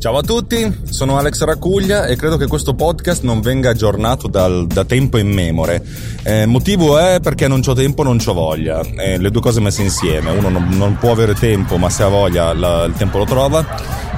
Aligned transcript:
Ciao 0.00 0.16
a 0.16 0.22
tutti, 0.22 0.78
sono 0.84 1.18
Alex 1.18 1.42
Raccuglia 1.42 2.06
e 2.06 2.16
credo 2.16 2.38
che 2.38 2.46
questo 2.46 2.72
podcast 2.72 3.22
non 3.22 3.42
venga 3.42 3.68
aggiornato 3.68 4.28
dal, 4.28 4.66
da 4.66 4.86
tempo 4.86 5.18
in 5.18 5.28
memore. 5.28 5.84
Eh, 6.22 6.46
motivo 6.46 6.96
è 6.96 7.20
perché 7.20 7.46
non 7.46 7.60
ho 7.62 7.72
tempo, 7.74 8.02
non 8.02 8.18
ho 8.24 8.32
voglia. 8.32 8.80
Eh, 8.80 9.18
le 9.18 9.30
due 9.30 9.42
cose 9.42 9.60
messe 9.60 9.82
insieme. 9.82 10.30
Uno 10.30 10.48
non, 10.48 10.68
non, 10.70 10.96
può 10.96 11.10
avere 11.10 11.34
tempo, 11.34 11.76
ma 11.76 11.90
se 11.90 12.02
ha 12.02 12.08
voglia 12.08 12.54
la, 12.54 12.84
il 12.84 12.94
tempo 12.94 13.18
lo 13.18 13.26
trova. 13.26 13.62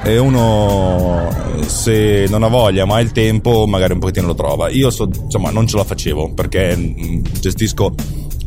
E 0.05 0.19
uno 0.19 1.29
se 1.67 2.27
non 2.29 2.45
ha 2.45 2.49
voglia 2.49 2.85
ma 2.85 2.95
ha 2.95 3.01
il 3.01 3.11
tempo, 3.11 3.67
magari 3.67 3.95
un 3.95 3.99
pochettino 3.99 4.29
lo 4.29 4.35
trova. 4.35 4.69
Io 4.69 4.89
so, 4.89 5.11
insomma, 5.25 5.51
non 5.51 5.67
ce 5.67 5.77
la 5.77 5.85
facevo 5.85 6.33
perché 6.33 6.77
mm, 6.77 7.25
gestisco 7.41 7.93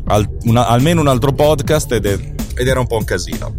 al, 0.06 0.26
una, 0.44 0.68
almeno 0.68 1.02
un 1.02 1.08
altro 1.10 1.34
podcast 1.34 1.92
ed, 1.92 2.06
è, 2.06 2.18
ed 2.56 2.66
era 2.66 2.80
un 2.80 2.88
po' 2.88 2.96
un 2.96 3.04
casino. 3.04 3.56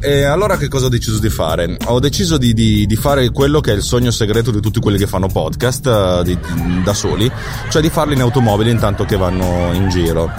E 0.00 0.22
allora 0.22 0.56
che 0.56 0.68
cosa 0.68 0.86
ho 0.86 0.88
deciso 0.88 1.18
di 1.18 1.28
fare? 1.28 1.76
Ho 1.86 1.98
deciso 1.98 2.38
di, 2.38 2.54
di, 2.54 2.86
di, 2.86 2.96
fare 2.96 3.30
quello 3.30 3.60
che 3.60 3.72
è 3.72 3.74
il 3.74 3.82
sogno 3.82 4.12
segreto 4.12 4.52
di 4.52 4.60
tutti 4.60 4.78
quelli 4.78 4.96
che 4.96 5.08
fanno 5.08 5.26
podcast 5.26 5.86
uh, 5.86 6.22
di, 6.22 6.38
da 6.84 6.94
soli, 6.94 7.30
cioè 7.68 7.82
di 7.82 7.90
farli 7.90 8.14
in 8.14 8.20
automobile 8.20 8.70
intanto 8.70 9.04
che 9.04 9.16
vanno 9.16 9.72
in 9.72 9.88
giro. 9.88 10.30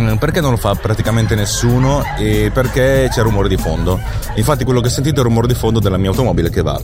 Mm, 0.00 0.16
perché 0.16 0.40
non 0.40 0.50
lo 0.50 0.56
fa 0.56 0.74
praticamente 0.74 1.36
nessuno 1.36 2.02
e 2.18 2.50
perché 2.52 3.08
c'è 3.10 3.22
rumore 3.22 3.48
di 3.48 3.56
fondo. 3.56 4.00
Infatti 4.34 4.64
quello 4.64 4.80
che 4.80 4.88
sentite 4.88 5.16
è 5.16 5.18
il 5.20 5.24
rumore 5.24 5.46
di 5.46 5.54
fondo 5.54 5.78
della 5.78 5.98
mia 5.98 6.10
automobile 6.10 6.50
che 6.50 6.62
va. 6.62 6.82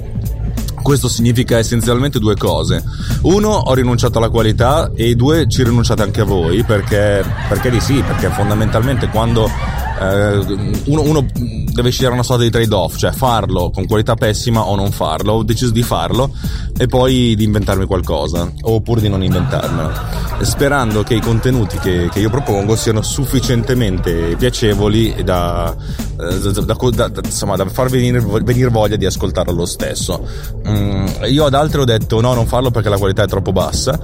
Questo 0.81 1.09
significa 1.09 1.59
essenzialmente 1.59 2.19
due 2.19 2.37
cose. 2.37 2.83
Uno, 3.23 3.49
ho 3.51 3.75
rinunciato 3.75 4.19
alla 4.19 4.31
qualità 4.31 4.91
e 4.95 5.15
due, 5.15 5.49
ci 5.49 5.63
rinunciate 5.63 6.03
anche 6.03 6.23
a 6.23 6.25
voi 6.25 6.63
perché, 6.63 7.25
perché 7.49 7.71
di 7.71 7.81
sì, 7.81 8.03
perché 8.03 8.29
fondamentalmente 8.31 9.09
quando 9.09 9.49
eh, 10.11 10.37
uno, 10.87 11.03
uno, 11.03 11.27
deve 11.73 11.91
scegliere 11.91 12.15
una 12.15 12.23
sorta 12.23 12.43
di 12.43 12.51
trade-off, 12.51 12.97
cioè 12.97 13.13
farlo 13.13 13.71
con 13.71 13.87
qualità 13.87 14.15
pessima 14.15 14.63
o 14.67 14.75
non 14.75 14.91
farlo. 14.91 15.35
Ho 15.35 15.43
deciso 15.43 15.71
di 15.71 15.83
farlo 15.83 16.33
e 16.77 16.87
poi 16.87 17.35
di 17.37 17.45
inventarmi 17.45 17.87
qualcosa, 17.87 18.51
oppure 18.63 19.01
di 19.01 19.09
non 19.09 19.23
inventarmelo, 19.23 19.93
sperando 20.43 21.03
che 21.03 21.15
i 21.15 21.21
contenuti 21.21 21.79
che, 21.79 22.09
che 22.11 22.21
io 22.21 22.31
propongo 22.31 22.77
siano 22.77 23.03
sufficientemente 23.03 24.37
piacevoli 24.37 25.23
da, 25.23 25.75
eh, 26.19 26.39
da, 26.39 26.61
da, 26.61 27.09
da 27.09 27.21
insomma, 27.23 27.57
far 27.69 27.89
venire, 27.89 28.21
venire, 28.21 28.69
voglia 28.69 28.97
di 28.97 29.07
ascoltarlo 29.07 29.53
lo 29.53 29.67
stesso. 29.67 30.27
Mm, 30.69 31.07
io 31.29 31.45
ad 31.45 31.55
altri 31.55 31.81
ho 31.81 31.85
detto 31.85 32.21
no, 32.21 32.35
non 32.35 32.47
farlo 32.47 32.71
perché 32.71 32.89
la 32.89 32.99
qualità 32.99 33.23
è 33.23 33.27
troppo 33.27 33.53
bassa 33.53 33.99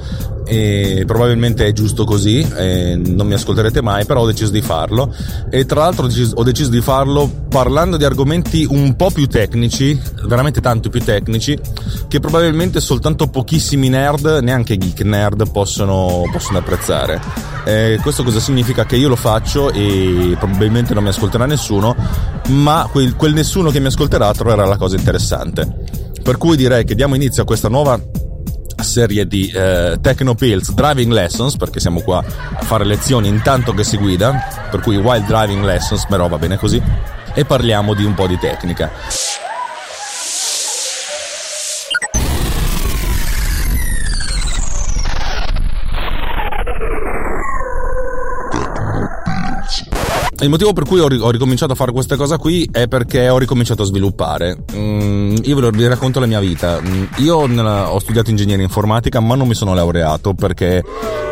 e 0.49 1.05
probabilmente 1.07 1.67
è 1.67 1.73
giusto 1.73 2.05
così, 2.05 2.43
non 2.49 3.27
mi 3.27 3.35
ascolterete 3.35 3.83
mai, 3.83 4.07
però 4.07 4.23
ho 4.23 4.27
deciso 4.27 4.51
di 4.51 4.63
farlo 4.63 5.15
e 5.51 5.67
tra 5.67 5.88
l'altro 5.89 6.05
ho 6.35 6.43
deciso, 6.43 6.71
di 6.71 6.81
farlo 6.81 7.31
parlando 7.49 7.97
di 7.97 8.05
argomenti 8.05 8.67
un 8.69 8.95
po' 8.95 9.11
più 9.11 9.27
tecnici, 9.27 9.99
veramente 10.27 10.61
tanto 10.61 10.91
più 10.91 11.03
tecnici, 11.03 11.59
che 12.09 12.21
probabilmente 12.21 12.81
soltanto 12.81 13.29
pochissimi 13.29 13.89
nerd, 13.89 14.41
neanche 14.43 14.77
geek 14.77 15.01
nerd, 15.01 15.51
possono, 15.51 16.23
possono 16.31 16.59
apprezzare. 16.59 17.21
Eh, 17.65 17.99
questo 18.03 18.23
cosa 18.23 18.41
significa? 18.41 18.85
Che 18.85 18.97
io 18.97 19.09
lo 19.09 19.17
faccio 19.17 19.71
e 19.71 20.37
probabilmente 20.39 20.95
non 20.95 21.03
mi 21.03 21.09
ascolterà 21.09 21.47
nessuno, 21.47 21.97
ma 22.49 22.89
quel, 22.91 23.17
quel 23.17 23.33
nessuno 23.33 23.71
che 23.71 23.81
mi 23.81 23.87
ascolterà 23.87 24.33
troverà 24.33 24.67
la 24.67 24.77
cosa 24.77 24.97
interessante. 24.97 25.85
Per 26.23 26.37
cui 26.37 26.57
direi 26.57 26.85
che 26.85 26.95
diamo 26.95 27.15
inizio 27.15 27.43
a 27.43 27.47
questa 27.47 27.69
nuova 27.69 27.99
serie 28.83 29.27
di 29.27 29.51
eh, 29.55 29.99
Techno 30.01 30.35
Pills 30.35 30.73
Driving 30.73 31.13
Lessons, 31.13 31.57
perché 31.57 31.81
siamo 31.81 32.01
qua 32.01 32.19
a 32.19 32.63
fare 32.63 32.85
lezioni 32.85 33.29
intanto 33.29 33.73
che 33.73 33.85
si 33.85 33.97
guida, 33.97 34.67
per 34.71 34.81
cui 34.81 34.97
Wild 34.97 35.27
Driving 35.27 35.65
Lessons, 35.65 36.07
però 36.07 36.29
va 36.29 36.39
bene 36.39 36.57
così, 36.57 36.83
e 37.35 37.45
parliamo 37.45 37.95
di 37.95 38.05
un 38.05 38.15
po' 38.15 38.27
di 38.27 38.39
tecnica. 38.39 38.91
Il 50.41 50.51
motivo 50.51 50.73
per 50.73 50.85
cui 50.85 51.01
ho, 51.01 51.07
ho, 51.07 51.31
ricominciato 51.33 51.73
a 51.73 51.75
fare 51.75 51.91
questa 51.91 52.15
cosa 52.15 52.39
qui 52.39 52.69
è 52.71 52.87
perché 52.87 53.29
ho 53.29 53.39
ricominciato 53.39 53.83
a 53.83 53.85
sviluppare. 53.85 54.57
Mm, 54.73 55.35
io 55.43 55.71
vi 55.71 55.87
racconto 55.89 56.21
la 56.21 56.27
mia 56.27 56.39
vita. 56.39 56.81
Mm, 56.81 57.05
io 57.17 57.47
nella, 57.47 57.93
ho 57.93 57.99
studiato 57.99 58.31
ingegneria 58.31 58.63
informatica, 58.63 59.19
ma 59.19 59.35
non 59.35 59.49
mi 59.49 59.55
sono 59.55 59.75
laureato 59.75 60.35
perché 60.35 60.85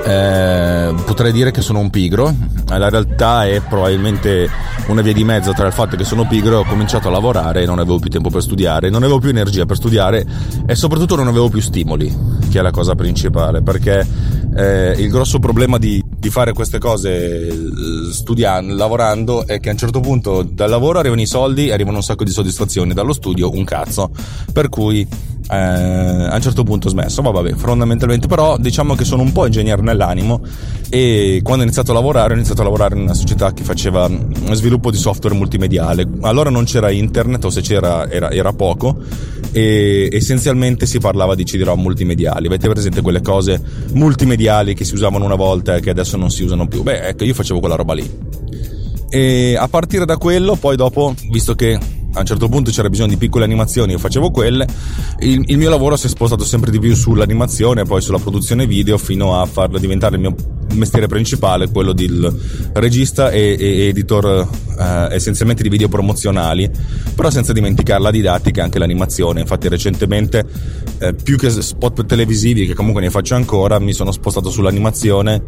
eh, 0.04 0.94
potrei 1.04 1.30
dire 1.30 1.52
che 1.52 1.60
sono 1.60 1.78
un 1.78 1.88
pigro. 1.88 2.34
La 2.66 2.88
realtà 2.88 3.46
è 3.46 3.60
probabilmente 3.60 4.50
una 4.88 5.02
via 5.02 5.12
di 5.12 5.22
mezzo 5.22 5.52
tra 5.52 5.68
il 5.68 5.72
fatto 5.72 5.96
che 5.96 6.04
sono 6.04 6.26
pigro 6.26 6.54
e 6.54 6.56
ho 6.56 6.64
cominciato 6.64 7.06
a 7.06 7.12
lavorare 7.12 7.62
e 7.62 7.66
non 7.66 7.78
avevo 7.78 8.00
più 8.00 8.10
tempo 8.10 8.28
per 8.28 8.42
studiare, 8.42 8.90
non 8.90 9.04
avevo 9.04 9.20
più 9.20 9.28
energia 9.28 9.66
per 9.66 9.76
studiare 9.76 10.26
e 10.66 10.74
soprattutto 10.74 11.14
non 11.14 11.28
avevo 11.28 11.48
più 11.48 11.60
stimoli, 11.60 12.12
che 12.50 12.58
è 12.58 12.62
la 12.62 12.72
cosa 12.72 12.96
principale. 12.96 13.62
Perché 13.62 14.04
eh, 14.56 14.94
il 14.96 15.10
grosso 15.10 15.38
problema 15.38 15.76
di, 15.78 16.02
di 16.06 16.30
fare 16.30 16.52
queste 16.52 16.78
cose 16.78 17.46
eh, 17.46 17.52
studiando, 18.10 18.74
lavorando 18.74 19.46
è 19.46 19.60
che 19.60 19.68
a 19.68 19.72
un 19.72 19.78
certo 19.78 20.00
punto 20.00 20.42
dal 20.42 20.70
lavoro 20.70 20.98
arrivano 20.98 21.20
i 21.20 21.26
soldi 21.26 21.68
e 21.68 21.72
arrivano 21.72 21.98
un 21.98 22.02
sacco 22.02 22.24
di 22.24 22.30
soddisfazioni, 22.30 22.94
dallo 22.94 23.12
studio 23.12 23.50
un 23.52 23.64
cazzo. 23.64 24.10
Per 24.52 24.68
cui 24.68 25.06
eh, 25.50 25.56
a 25.56 26.34
un 26.34 26.40
certo 26.40 26.64
punto 26.64 26.88
ho 26.88 26.90
smesso, 26.90 27.22
ma 27.22 27.30
vabbè, 27.30 27.54
fondamentalmente 27.54 28.26
però 28.26 28.56
diciamo 28.58 28.94
che 28.94 29.04
sono 29.04 29.22
un 29.22 29.32
po' 29.32 29.46
ingegnere 29.46 29.82
nell'animo 29.82 30.40
e 30.88 31.40
quando 31.42 31.62
ho 31.62 31.66
iniziato 31.66 31.92
a 31.92 31.94
lavorare 31.94 32.32
ho 32.32 32.36
iniziato 32.36 32.62
a 32.62 32.64
lavorare 32.64 32.96
in 32.96 33.02
una 33.02 33.14
società 33.14 33.52
che 33.52 33.62
faceva 33.62 34.10
sviluppo 34.52 34.90
di 34.90 34.96
software 34.96 35.36
multimediale. 35.36 36.06
Allora 36.22 36.50
non 36.50 36.64
c'era 36.64 36.90
internet 36.90 37.44
o 37.44 37.50
se 37.50 37.60
c'era 37.60 38.08
era, 38.10 38.30
era 38.30 38.52
poco 38.52 38.96
e 39.52 40.08
essenzialmente 40.12 40.86
si 40.86 40.98
parlava 40.98 41.34
di 41.34 41.44
CD-ROM 41.44 41.80
multimediali. 41.80 42.46
Avete 42.46 42.68
presente 42.68 43.00
quelle 43.00 43.22
cose 43.22 43.60
multimediali 43.92 44.74
che 44.74 44.84
si 44.84 44.94
usavano 44.94 45.24
una 45.24 45.34
volta 45.34 45.76
e 45.76 45.80
che 45.80 45.90
adesso 45.90 46.16
non 46.16 46.30
si 46.30 46.42
usano 46.42 46.66
più? 46.66 46.82
Beh, 46.82 47.08
ecco, 47.08 47.24
io 47.24 47.34
facevo 47.34 47.60
quella 47.60 47.76
roba 47.76 47.94
lì. 47.94 48.10
E 49.08 49.56
a 49.56 49.68
partire 49.68 50.04
da 50.04 50.16
quello, 50.16 50.56
poi 50.56 50.76
dopo, 50.76 51.14
visto 51.30 51.54
che 51.54 51.78
a 52.16 52.20
un 52.20 52.26
certo 52.26 52.48
punto 52.48 52.70
c'era 52.70 52.88
bisogno 52.88 53.10
di 53.10 53.18
piccole 53.18 53.44
animazioni, 53.44 53.92
io 53.92 53.98
facevo 53.98 54.30
quelle. 54.30 54.66
Il, 55.20 55.42
il, 55.46 55.58
mio 55.58 55.68
lavoro 55.68 55.96
si 55.96 56.06
è 56.06 56.08
spostato 56.08 56.44
sempre 56.44 56.70
di 56.70 56.78
più 56.78 56.94
sull'animazione, 56.94 57.84
poi 57.84 58.00
sulla 58.00 58.18
produzione 58.18 58.66
video, 58.66 58.96
fino 58.96 59.38
a 59.38 59.44
farlo 59.44 59.78
diventare 59.78 60.14
il 60.16 60.22
mio 60.22 60.34
mestiere 60.72 61.08
principale, 61.08 61.68
quello 61.70 61.92
del 61.92 62.34
regista 62.72 63.30
e, 63.30 63.56
e 63.58 63.88
editor 63.88 64.48
eh, 64.78 65.14
essenzialmente 65.14 65.62
di 65.62 65.68
video 65.68 65.88
promozionali, 65.88 66.70
però 67.14 67.28
senza 67.28 67.52
dimenticare 67.52 68.00
la 68.00 68.10
didattica 68.10 68.62
e 68.62 68.64
anche 68.64 68.78
l'animazione. 68.78 69.40
Infatti, 69.40 69.68
recentemente, 69.68 70.44
eh, 70.98 71.14
più 71.14 71.36
che 71.36 71.50
spot 71.50 72.06
televisivi, 72.06 72.66
che 72.66 72.74
comunque 72.74 73.02
ne 73.02 73.10
faccio 73.10 73.34
ancora, 73.34 73.78
mi 73.78 73.92
sono 73.92 74.10
spostato 74.10 74.48
sull'animazione 74.48 75.42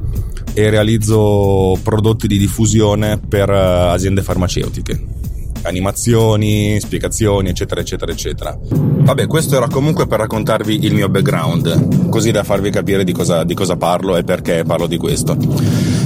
e 0.52 0.68
realizzo 0.68 1.78
prodotti 1.82 2.26
di 2.26 2.36
diffusione 2.36 3.18
per 3.18 3.48
uh, 3.48 3.92
aziende 3.92 4.22
farmaceutiche 4.22 5.16
animazioni, 5.62 6.78
spiegazioni, 6.80 7.48
eccetera, 7.48 7.80
eccetera, 7.80 8.12
eccetera. 8.12 8.58
Vabbè, 8.60 9.26
questo 9.26 9.56
era 9.56 9.68
comunque 9.68 10.06
per 10.06 10.18
raccontarvi 10.18 10.84
il 10.84 10.94
mio 10.94 11.08
background, 11.08 12.08
così 12.08 12.30
da 12.30 12.44
farvi 12.44 12.70
capire 12.70 13.04
di 13.04 13.12
cosa, 13.12 13.44
di 13.44 13.54
cosa 13.54 13.76
parlo 13.76 14.16
e 14.16 14.24
perché 14.24 14.64
parlo 14.64 14.86
di 14.86 14.96
questo. 14.96 15.36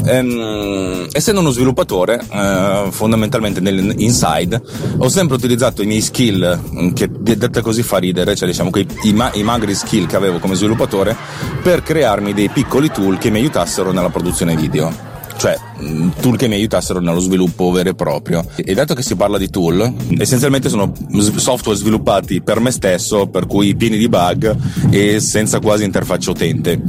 Ehm, 0.05 1.07
essendo 1.13 1.41
uno 1.41 1.51
sviluppatore, 1.51 2.21
eh, 2.31 2.87
fondamentalmente 2.91 3.61
nell'inside, 3.61 4.61
ho 4.99 5.09
sempre 5.09 5.37
utilizzato 5.37 5.83
i 5.83 5.87
miei 5.87 6.01
skill, 6.01 6.93
che 6.93 7.09
detta 7.11 7.61
così 7.61 7.83
fa 7.83 7.99
ridere, 7.99 8.35
cioè 8.35 8.49
diciamo 8.49 8.71
i, 8.75 8.87
i, 9.05 9.15
i 9.35 9.43
magri 9.43 9.75
skill 9.75 10.07
che 10.07 10.17
avevo 10.17 10.39
come 10.39 10.55
sviluppatore, 10.55 11.17
per 11.63 11.83
crearmi 11.83 12.33
dei 12.33 12.49
piccoli 12.49 12.91
tool 12.91 13.19
che 13.19 13.31
mi 13.31 13.39
aiutassero 13.39 13.93
nella 13.93 14.11
produzione 14.11 14.57
video 14.57 15.11
cioè 15.37 15.57
mm, 15.81 16.11
tool 16.21 16.37
che 16.37 16.49
mi 16.49 16.55
aiutassero 16.55 17.01
nello 17.01 17.21
sviluppo 17.21 17.71
vero 17.71 17.91
e 17.91 17.95
proprio. 17.95 18.45
E 18.57 18.75
dato 18.75 18.95
che 18.95 19.03
si 19.03 19.17
parla 19.17 19.39
di 19.39 19.51
tool, 19.51 19.93
essenzialmente 20.19 20.69
sono 20.69 20.93
software 21.37 21.79
sviluppati 21.79 22.41
per 22.43 22.61
me 22.61 22.71
stesso, 22.71 23.27
per 23.27 23.47
cui 23.47 23.75
pieni 23.75 23.97
di 23.97 24.09
bug 24.09 24.57
e 24.91 25.21
senza 25.21 25.61
quasi 25.61 25.85
interfaccia 25.85 26.31
utente. 26.31 26.81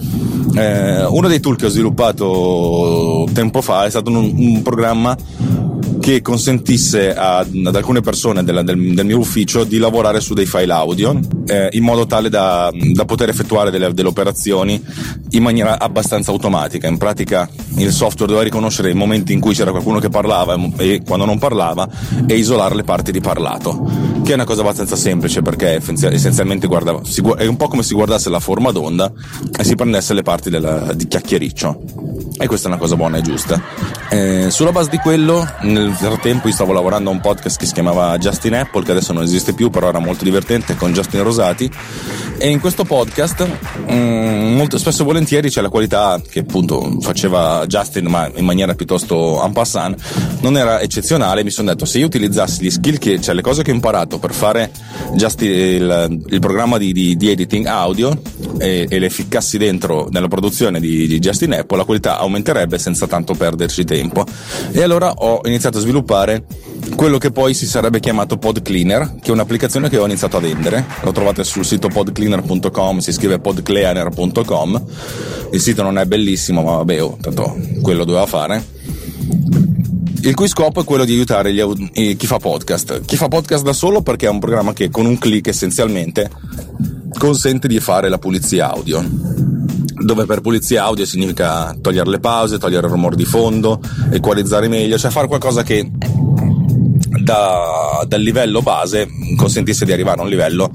Eh, 0.56 1.06
uno 1.06 1.28
dei 1.28 1.40
tool 1.40 1.56
che 1.56 1.66
ho 1.66 1.70
sviluppato 1.70 3.28
tempo 3.34 3.62
fa 3.62 3.86
è 3.86 3.90
stato 3.90 4.10
un, 4.10 4.34
un 4.36 4.62
programma 4.62 5.18
che 6.04 6.22
consentisse 6.22 7.16
a, 7.16 7.38
ad 7.38 7.76
alcune 7.78 8.02
persone 8.02 8.44
della, 8.44 8.62
del, 8.62 8.94
del, 8.94 9.06
mio 9.06 9.20
ufficio 9.20 9.64
di 9.64 9.78
lavorare 9.78 10.20
su 10.20 10.34
dei 10.34 10.46
file 10.46 10.74
audio 10.74 11.18
eh, 11.48 11.70
in 11.72 11.84
modo 11.84 12.06
tale 12.06 12.28
da, 12.28 12.70
da 12.74 13.06
poter 13.06 13.30
effettuare 13.30 13.72
delle, 13.72 13.94
delle, 13.94 14.10
operazioni 14.10 14.84
in 15.30 15.42
maniera 15.42 15.80
abbastanza 15.80 16.32
automatica. 16.32 16.90
In 16.90 16.98
pratica 16.98 17.50
il 17.78 17.94
software 17.94 18.26
doveva 18.26 18.44
riconoscere 18.44 18.90
i 18.90 18.94
momenti 18.94 19.32
in 19.32 19.40
cui 19.40 19.54
c'era 19.54 19.72
qualcuno 19.72 20.00
che 20.00 20.10
parlava 20.10 20.60
e 20.76 21.02
quando 21.06 21.24
non 21.24 21.40
parlava 21.40 21.88
e 22.28 22.36
isolare 22.36 22.76
le 22.76 22.84
parti 22.84 23.14
di 23.14 23.22
parlato, 23.22 23.90
che 24.26 24.32
è 24.32 24.34
una 24.34 24.44
cosa 24.44 24.60
abbastanza 24.60 24.98
semplice 24.98 25.42
perché 25.42 25.80
essenzialmente 25.82 26.68
guarda, 26.68 27.00
è 27.38 27.46
un 27.46 27.56
po' 27.56 27.70
come 27.70 27.82
se 27.82 27.88
si 27.90 27.94
guardasse 27.94 28.30
la 28.30 28.42
forma 28.42 28.72
d'onda 28.72 29.10
e 29.58 29.64
si 29.64 29.76
prendesse 29.76 30.14
le 30.14 30.22
parti 30.22 30.50
della, 30.50 30.92
di 30.94 31.08
chiacchiericcio 31.08 32.03
e 32.44 32.48
questa 32.48 32.68
è 32.68 32.72
una 32.72 32.80
cosa 32.80 32.98
buona 32.98 33.18
e 33.18 33.22
giusta. 33.22 33.62
Eh, 34.10 34.52
sulla 34.52 34.74
base 34.74 34.90
di 34.90 34.98
quello, 34.98 35.48
nel 35.62 35.94
frattempo 35.94 36.50
io 36.50 36.54
stavo 36.54 36.74
lavorando 36.74 37.10
a 37.10 37.14
un 37.14 37.22
podcast 37.22 37.58
che 37.58 37.66
si 37.66 37.72
chiamava 37.72 38.18
Justin 38.18 38.56
Apple, 38.56 38.84
che 38.84 38.92
adesso 38.92 39.14
non 39.14 39.24
esiste 39.24 39.54
più, 39.54 39.70
però 39.70 39.88
era 39.88 40.00
molto 40.00 40.26
divertente, 40.26 40.76
con 40.76 40.92
Justin 40.92 41.24
Rosati, 41.24 41.72
e 42.38 42.50
in 42.50 42.60
questo 42.60 42.84
podcast 42.84 43.48
mm, 43.90 44.56
molto 44.56 44.78
spesso 44.78 45.04
e 45.04 45.06
volentieri 45.06 45.50
c'è 45.50 45.62
la 45.62 45.70
qualità 45.70 46.22
che 46.30 46.40
appunto 46.40 46.98
faceva 47.00 47.66
Justin, 47.66 48.08
ma 48.08 48.30
in 48.36 48.44
maniera 48.44 48.76
piuttosto 48.76 49.42
en 49.42 49.54
passant, 49.54 49.98
non 50.42 50.58
era 50.58 50.82
eccezionale, 50.82 51.46
mi 51.46 51.50
sono 51.50 51.70
detto 51.70 51.86
se 51.86 52.00
io 52.00 52.06
utilizzassi 52.06 52.64
gli 52.64 52.70
skill 52.70 52.98
che, 52.98 53.22
cioè 53.22 53.34
le 53.34 53.42
cose 53.42 53.64
che 53.64 53.72
ho 53.72 53.74
imparato 53.74 54.20
per 54.20 54.34
fare 54.34 54.70
Justin, 55.14 55.50
il, 55.50 56.24
il, 56.28 56.40
programma 56.40 56.78
di, 56.78 56.92
di, 56.92 57.16
di 57.16 57.30
editing 57.30 57.66
audio 57.68 58.20
e, 58.58 58.86
e, 58.90 59.00
le 59.00 59.10
ficcassi 59.10 59.58
dentro 59.58 60.10
nella 60.12 60.28
produzione 60.28 60.82
di, 60.82 61.08
di 61.08 61.20
Justin 61.20 61.54
Apple, 61.54 61.78
la 61.78 61.86
qualità 61.86 62.18
aumenterebbe 62.34 62.80
senza 62.80 63.06
tanto 63.08 63.36
perderci 63.36 63.86
tempo. 63.86 64.26
E 64.72 64.82
allora 64.82 65.12
ho 65.12 65.42
iniziato 65.46 65.78
a 65.78 65.82
sviluppare 65.82 66.46
quello 66.96 67.18
che 67.18 67.32
poi 67.32 67.54
si 67.54 67.68
sarebbe 67.68 68.00
chiamato 68.00 68.38
Pod 68.38 68.62
Cleaner, 68.62 69.16
che 69.22 69.30
è 69.30 69.32
un'applicazione 69.32 69.90
che 69.90 69.98
ho 69.98 70.06
iniziato 70.06 70.38
a 70.38 70.40
vendere. 70.40 70.86
Lo 71.02 71.12
trovate 71.12 71.44
sul 71.44 71.66
sito 71.66 71.88
podcleaner.com, 71.88 72.98
si 73.00 73.12
scrive 73.12 73.40
podcleaner.com. 73.40 74.84
Il 75.52 75.62
sito 75.62 75.84
non 75.84 75.98
è 75.98 76.06
bellissimo, 76.06 76.64
ma 76.64 76.78
vabbè, 76.78 77.04
oh, 77.04 77.18
tanto 77.22 77.56
quello 77.82 78.04
doveva 78.04 78.26
fare. 78.26 78.72
Il 80.22 80.36
cui 80.36 80.48
scopo 80.48 80.82
è 80.82 80.84
quello 80.86 81.04
di 81.04 81.14
aiutare 81.14 81.54
gli, 81.54 82.16
chi 82.16 82.28
fa 82.28 82.38
podcast. 82.38 83.02
Chi 83.06 83.18
fa 83.18 83.28
podcast 83.28 83.64
da 83.64 83.74
solo 83.74 84.02
perché 84.02 84.26
è 84.26 84.30
un 84.30 84.40
programma 84.40 84.74
che 84.74 84.90
con 84.90 85.06
un 85.06 85.18
clic 85.18 85.48
essenzialmente 85.48 86.30
consente 87.18 87.68
di 87.68 87.80
fare 87.80 88.10
la 88.10 88.18
pulizia 88.18 88.72
audio 88.72 89.63
dove 90.04 90.26
per 90.26 90.42
pulizia 90.42 90.84
audio 90.84 91.06
significa 91.06 91.76
togliere 91.82 92.10
le 92.10 92.20
pause, 92.20 92.58
togliere 92.58 92.88
il 92.88 92.94
rumore 92.94 93.16
di 93.16 93.26
fondo, 93.26 93.80
equalizzare 94.12 94.68
meglio, 94.68 94.98
cioè 94.98 95.12
fare 95.12 95.28
qualcosa 95.28 95.64
che 95.64 95.90
da, 97.22 98.04
dal 98.08 98.22
livello 98.22 98.62
base 98.62 99.08
consentisse 99.36 99.86
di 99.86 99.92
arrivare 99.92 100.20
a 100.20 100.24
un 100.24 100.30
livello 100.30 100.72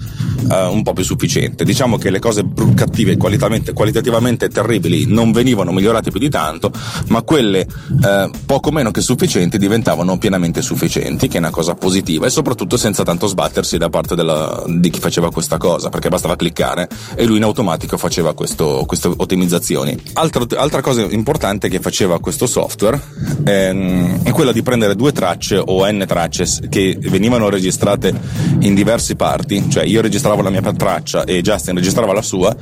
uh, 0.49 0.73
un 0.73 0.83
po' 0.83 0.93
più 0.93 1.05
sufficiente. 1.05 1.65
Diciamo 1.65 1.99
che 1.99 2.11
le 2.11 2.19
cose 2.19 2.45
cattive 2.75 3.13
e 3.13 3.17
qualitativamente 3.17 4.49
terribili 4.49 5.07
non 5.07 5.33
venivano 5.33 5.73
migliorate 5.73 6.11
più 6.11 6.21
di 6.21 6.29
tanto, 6.29 6.73
ma 7.09 7.23
quelle 7.23 7.67
uh, 7.89 8.31
poco 8.47 8.71
meno 8.71 8.91
che 8.91 9.01
sufficienti 9.01 9.59
diventavano 9.59 10.19
pienamente 10.19 10.63
sufficienti, 10.63 11.29
che 11.29 11.37
è 11.37 11.41
una 11.41 11.51
cosa 11.51 11.75
positiva 11.75 12.27
e 12.27 12.31
soprattutto 12.31 12.77
senza 12.77 13.03
tanto 13.03 13.27
sbattersi 13.27 13.79
da 13.79 13.89
parte 13.89 14.15
della, 14.15 14.65
di 14.67 14.91
chi 14.91 15.01
faceva 15.01 15.31
questa 15.31 15.57
cosa, 15.57 15.89
perché 15.89 16.09
bastava 16.09 16.37
cliccare 16.37 16.89
e 17.15 17.25
lui 17.25 17.39
in 17.39 17.43
automatico 17.43 17.97
faceva 17.97 18.35
questo, 18.35 18.85
queste 18.87 19.09
ottimizzazioni. 19.15 19.97
Altra, 20.15 20.45
altra, 20.57 20.81
cosa 20.81 21.03
importante 21.03 21.69
che 21.69 21.81
faceva 21.81 22.21
questo 22.21 22.47
software 22.47 23.01
ehm, 23.45 24.23
è 24.23 24.31
quella 24.31 24.53
di 24.53 24.63
prendere 24.63 24.95
due 24.95 25.13
tracce 25.13 25.61
o 25.63 25.91
n 25.91 26.05
tracce 26.07 26.47
che 26.69 26.97
venivano 27.01 27.49
registrate 27.49 28.15
in 28.61 28.75
diverse 28.75 29.17
parti, 29.17 29.69
cioè 29.69 29.85
io 29.85 30.01
registravo 30.01 30.28
registravo 30.29 30.43
la 30.43 30.51
mia 30.51 30.73
traccia 30.73 31.25
e 31.25 31.41
Justin 31.41 31.75
registrava 31.75 32.13
la 32.13 32.23
sua 32.23 32.55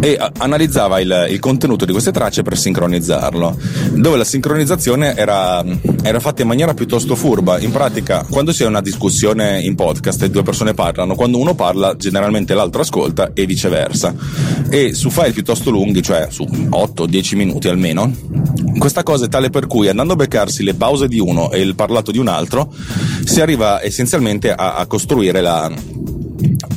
e 0.00 0.18
analizzava 0.38 1.00
il, 1.00 1.26
il, 1.30 1.40
contenuto 1.40 1.84
di 1.84 1.92
queste 1.92 2.12
tracce 2.12 2.42
per 2.42 2.56
sincronizzarlo, 2.56 3.56
dove 3.94 4.16
la 4.16 4.24
sincronizzazione 4.24 5.16
era, 5.16 5.64
era, 6.02 6.20
fatta 6.20 6.42
in 6.42 6.48
maniera 6.48 6.72
piuttosto 6.72 7.16
furba. 7.16 7.58
In 7.58 7.72
pratica, 7.72 8.24
quando 8.30 8.52
si 8.52 8.62
ha 8.62 8.68
una 8.68 8.80
discussione 8.80 9.60
in 9.60 9.74
podcast 9.74 10.22
e 10.22 10.30
due 10.30 10.42
persone 10.42 10.72
parlano, 10.72 11.16
quando 11.16 11.38
uno 11.38 11.54
parla, 11.54 11.96
generalmente 11.96 12.54
l'altro 12.54 12.82
ascolta 12.82 13.32
e 13.34 13.44
viceversa. 13.44 14.14
E 14.70 14.94
su 14.94 15.10
file 15.10 15.32
piuttosto 15.32 15.70
lunghi, 15.70 16.02
cioè 16.02 16.28
su 16.30 16.44
8-10 16.44 17.36
minuti 17.36 17.68
almeno, 17.68 18.12
questa 18.78 19.02
cosa 19.02 19.24
è 19.24 19.28
tale 19.28 19.50
per 19.50 19.66
cui 19.66 19.88
andando 19.88 20.12
a 20.12 20.16
beccarsi 20.16 20.62
le 20.62 20.74
pause 20.74 21.08
di 21.08 21.18
uno 21.18 21.50
e 21.50 21.60
il 21.60 21.74
parlato 21.74 22.12
di 22.12 22.18
un 22.18 22.28
altro, 22.28 22.72
si 23.24 23.40
arriva 23.40 23.82
essenzialmente 23.82 24.52
a, 24.52 24.74
a 24.74 24.86
costruire 24.86 25.40
la, 25.40 25.70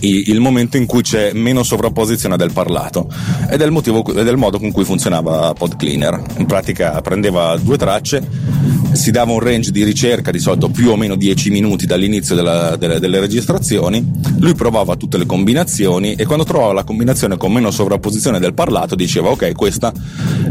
il 0.01 0.39
momento 0.39 0.77
in 0.77 0.85
cui 0.85 1.01
c'è 1.01 1.33
meno 1.33 1.63
sovrapposizione 1.63 2.37
del 2.37 2.51
parlato 2.51 3.07
ed 3.49 3.61
è 3.61 3.65
il 3.65 3.71
motivo 3.71 4.05
ed 4.05 4.27
è 4.27 4.31
il 4.31 4.37
modo 4.37 4.59
con 4.59 4.71
cui 4.71 4.83
funzionava 4.83 5.53
Pod 5.53 5.75
Cleaner. 5.75 6.21
In 6.37 6.45
pratica 6.45 6.99
prendeva 7.01 7.57
due 7.57 7.77
tracce 7.77 8.60
si 8.93 9.11
dava 9.11 9.31
un 9.31 9.39
range 9.39 9.71
di 9.71 9.83
ricerca 9.83 10.31
di 10.31 10.39
solito 10.39 10.69
più 10.69 10.89
o 10.89 10.95
meno 10.95 11.15
10 11.15 11.49
minuti 11.49 11.85
dall'inizio 11.85 12.35
della, 12.35 12.75
delle, 12.75 12.99
delle, 12.99 13.19
registrazioni, 13.19 14.05
lui 14.39 14.53
provava 14.53 14.95
tutte 14.95 15.17
le 15.17 15.25
combinazioni 15.25 16.15
e 16.15 16.25
quando 16.25 16.43
trovava 16.43 16.73
la 16.73 16.83
combinazione 16.83 17.37
con 17.37 17.51
meno 17.51 17.71
sovrapposizione 17.71 18.39
del 18.39 18.53
parlato 18.53 18.95
diceva 18.95 19.29
ok 19.29 19.53
questa 19.53 19.93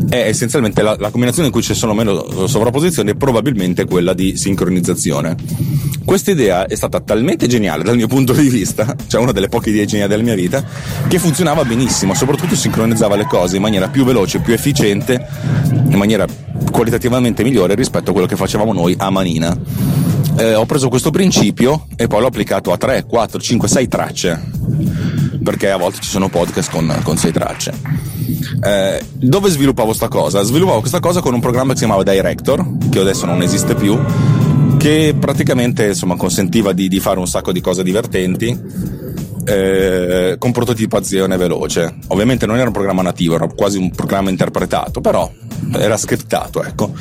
è 0.08 0.16
essenzialmente 0.16 0.82
la, 0.82 0.96
la 0.98 1.10
combinazione 1.10 1.48
in 1.48 1.52
cui 1.52 1.62
ci 1.62 1.74
sono 1.74 1.94
meno 1.94 2.46
sovrapposizioni 2.46 3.10
e 3.10 3.14
probabilmente 3.14 3.84
quella 3.84 4.14
di 4.14 4.36
sincronizzazione. 4.36 5.36
Questa 6.04 6.30
idea 6.30 6.66
è 6.66 6.74
stata 6.74 7.00
talmente 7.00 7.46
geniale 7.46 7.84
dal 7.84 7.94
mio 7.94 8.08
punto 8.08 8.32
di 8.32 8.48
vista, 8.48 8.96
cioè 9.06 9.20
una 9.20 9.32
delle 9.32 9.48
poche 9.48 9.70
idee 9.70 9.84
geniali 9.84 10.10
della 10.10 10.22
mia 10.22 10.34
vita, 10.34 10.64
che 11.06 11.18
funzionava 11.18 11.64
benissimo, 11.64 12.14
soprattutto 12.14 12.56
sincronizzava 12.56 13.16
le 13.16 13.26
cose 13.26 13.56
in 13.56 13.62
maniera 13.62 13.88
più 13.88 14.04
veloce, 14.04 14.40
più 14.40 14.52
efficiente, 14.52 15.24
in 15.88 15.96
maniera 15.96 16.26
qualitativamente 16.70 17.42
migliore 17.42 17.74
rispetto 17.74 18.00
a 18.08 18.12
quello 18.12 18.26
che 18.26 18.37
facevamo 18.37 18.73
noi 18.73 18.94
a 18.99 19.11
manina. 19.11 19.56
Eh, 20.37 20.55
ho 20.55 20.64
preso 20.64 20.88
questo 20.88 21.11
principio 21.11 21.87
e 21.97 22.06
poi 22.06 22.20
l'ho 22.20 22.29
applicato 22.29 22.73
a 22.73 22.79
3, 22.79 23.05
4, 23.05 23.38
5, 23.38 23.69
6 23.69 23.88
tracce, 23.88 24.50
perché 25.43 25.70
a 25.70 25.76
volte 25.76 26.00
ci 26.00 26.08
sono 26.08 26.29
podcast 26.29 26.70
con, 26.70 27.00
con 27.02 27.17
6 27.17 27.32
tracce. 27.32 27.73
Eh, 28.62 29.05
dove 29.12 29.50
sviluppavo 29.50 29.88
questa 29.88 30.08
cosa? 30.08 30.43
Sviluppavo 30.43 30.81
questa 30.81 31.00
cosa 31.00 31.20
con 31.20 31.35
un 31.35 31.41
programma 31.41 31.73
che 31.73 31.79
si 31.79 31.85
chiamava 31.85 32.02
Director, 32.02 32.67
che 32.88 33.00
adesso 33.00 33.26
non 33.26 33.43
esiste 33.43 33.75
più, 33.75 33.99
che 34.79 35.14
praticamente 35.19 35.88
insomma, 35.88 36.17
consentiva 36.17 36.73
di, 36.73 36.88
di 36.88 37.00
fare 37.00 37.19
un 37.19 37.26
sacco 37.26 37.53
di 37.53 37.61
cose 37.61 37.82
divertenti 37.82 38.58
eh, 39.44 40.37
con 40.38 40.53
prototipazione 40.53 41.37
veloce. 41.37 41.96
Ovviamente 42.08 42.46
non 42.46 42.56
era 42.56 42.67
un 42.67 42.73
programma 42.73 43.03
nativo, 43.03 43.35
era 43.35 43.46
quasi 43.49 43.79
un 43.79 43.91
programma 43.91 44.31
interpretato, 44.31 45.00
però 45.00 45.31
era 45.78 45.96
scriptato, 45.96 46.62
ecco. 46.62 46.93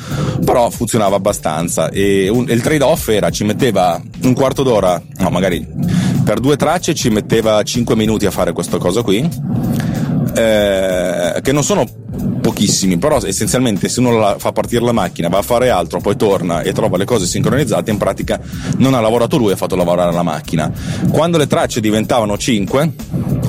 Però 0.44 0.70
funzionava 0.70 1.16
abbastanza 1.16 1.88
e, 1.90 2.28
un, 2.28 2.46
e 2.48 2.52
il 2.52 2.62
trade-off 2.62 3.08
era 3.08 3.30
ci 3.30 3.44
metteva 3.44 4.00
un 4.22 4.34
quarto 4.34 4.62
d'ora, 4.62 5.00
no, 5.18 5.30
magari 5.30 5.66
per 6.24 6.40
due 6.40 6.56
tracce 6.56 6.94
ci 6.94 7.08
metteva 7.08 7.62
5 7.62 7.96
minuti 7.96 8.26
a 8.26 8.30
fare 8.30 8.52
questa 8.52 8.78
cosa 8.78 9.02
qui, 9.02 9.28
eh, 10.34 11.40
che 11.42 11.52
non 11.52 11.64
sono 11.64 11.86
pochissimi, 12.40 12.98
però 12.98 13.20
essenzialmente 13.22 13.88
se 13.88 14.00
uno 14.00 14.36
fa 14.38 14.52
partire 14.52 14.84
la 14.84 14.92
macchina, 14.92 15.28
va 15.28 15.38
a 15.38 15.42
fare 15.42 15.70
altro, 15.70 16.00
poi 16.00 16.16
torna 16.16 16.62
e 16.62 16.72
trova 16.72 16.96
le 16.96 17.04
cose 17.04 17.26
sincronizzate, 17.26 17.90
in 17.90 17.98
pratica 17.98 18.40
non 18.78 18.94
ha 18.94 19.00
lavorato 19.00 19.36
lui, 19.36 19.52
ha 19.52 19.56
fatto 19.56 19.76
lavorare 19.76 20.12
la 20.12 20.22
macchina. 20.22 20.70
Quando 21.10 21.38
le 21.38 21.46
tracce 21.46 21.80
diventavano 21.80 22.36
5, 22.36 22.92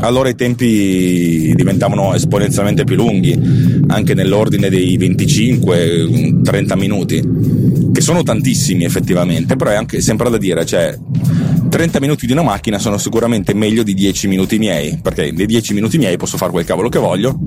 allora 0.02 0.30
i 0.30 0.36
tempi 0.36 1.54
diventavano 1.56 2.14
esponenzialmente 2.14 2.84
più 2.84 2.96
lunghi, 2.96 3.40
anche 3.88 4.14
nell'ordine 4.14 4.70
dei 4.70 4.98
25-30 4.98 6.78
minuti, 6.78 7.24
che 7.92 8.02
sono 8.02 8.24
tantissimi 8.24 8.84
effettivamente, 8.84 9.56
però 9.56 9.72
è 9.72 9.76
anche 9.76 10.02
sempre 10.02 10.30
da 10.30 10.38
dire, 10.38 10.66
cioè 10.66 10.98
30 11.70 12.00
minuti 12.00 12.26
di 12.26 12.34
una 12.34 12.44
macchina 12.44 12.80
sono 12.80 12.98
sicuramente 12.98 13.54
meglio 13.54 13.84
di 13.84 13.94
10 13.94 14.28
minuti 14.28 14.58
miei, 14.58 15.00
perché 15.02 15.32
nei 15.32 15.46
10 15.46 15.74
minuti 15.74 15.98
miei 15.98 16.18
posso 16.18 16.38
fare 16.38 16.52
quel 16.52 16.66
cavolo 16.66 16.90
che 16.90 17.00
voglio 17.00 17.40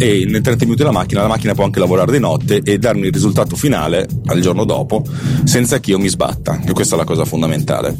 e 0.00 0.24
nei 0.26 0.40
30 0.40 0.64
minuti 0.64 0.78
della 0.78 0.92
macchina 0.92 1.20
la 1.20 1.28
macchina 1.28 1.52
può 1.52 1.64
anche 1.64 1.78
lavorare 1.78 2.10
di 2.10 2.18
notte 2.18 2.62
e 2.64 2.78
darmi 2.78 3.08
il 3.08 3.12
risultato 3.12 3.54
finale 3.54 4.08
al 4.26 4.40
giorno 4.40 4.64
dopo 4.64 5.04
senza 5.44 5.78
che 5.78 5.90
io 5.90 5.98
mi 5.98 6.08
sbatta 6.08 6.58
e 6.64 6.72
questa 6.72 6.94
è 6.94 6.98
la 6.98 7.04
cosa 7.04 7.26
fondamentale. 7.26 7.94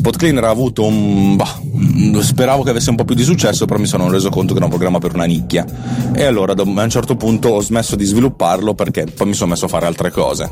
PodCleaner 0.00 0.44
ha 0.44 0.50
avuto 0.50 0.84
un 0.84 1.34
bah, 1.34 1.60
speravo 2.22 2.62
che 2.62 2.70
avesse 2.70 2.90
un 2.90 2.96
po' 2.96 3.04
più 3.04 3.16
di 3.16 3.24
successo 3.24 3.64
però 3.64 3.80
mi 3.80 3.86
sono 3.86 4.08
reso 4.08 4.30
conto 4.30 4.52
che 4.52 4.58
era 4.58 4.66
un 4.66 4.70
programma 4.70 5.00
per 5.00 5.14
una 5.14 5.24
nicchia. 5.24 5.66
E 6.14 6.22
allora 6.22 6.52
a 6.52 6.62
un 6.62 6.90
certo 6.90 7.16
punto 7.16 7.48
ho 7.48 7.60
smesso 7.60 7.96
di 7.96 8.04
svilupparlo 8.04 8.74
perché 8.74 9.06
poi 9.12 9.26
mi 9.26 9.34
sono 9.34 9.50
messo 9.50 9.64
a 9.64 9.68
fare 9.68 9.86
altre 9.86 10.12
cose. 10.12 10.48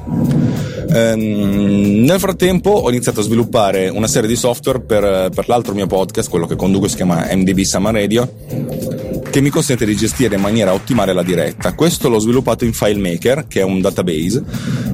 Ehm, 0.92 2.02
nel 2.04 2.18
frattempo 2.18 2.70
ho 2.70 2.90
iniziato 2.90 3.20
a 3.20 3.22
sviluppare 3.22 3.88
una 3.88 4.08
serie 4.08 4.28
di 4.28 4.34
software 4.34 4.80
per, 4.80 5.30
per 5.32 5.46
l'altro 5.46 5.72
mio 5.72 5.86
podcast 5.86 6.28
quello 6.28 6.46
che 6.46 6.56
conduco 6.56 6.88
si 6.88 6.96
chiama 6.96 7.28
MDB 7.32 7.60
Summer 7.60 7.94
Radio 7.94 8.99
che 9.30 9.40
mi 9.40 9.48
consente 9.48 9.86
di 9.86 9.94
gestire 9.94 10.34
in 10.34 10.40
maniera 10.40 10.72
ottimale 10.72 11.12
la 11.12 11.22
diretta. 11.22 11.72
Questo 11.74 12.08
l'ho 12.08 12.18
sviluppato 12.18 12.64
in 12.64 12.72
FileMaker, 12.72 13.46
che 13.46 13.60
è 13.60 13.62
un 13.62 13.80
database, 13.80 14.42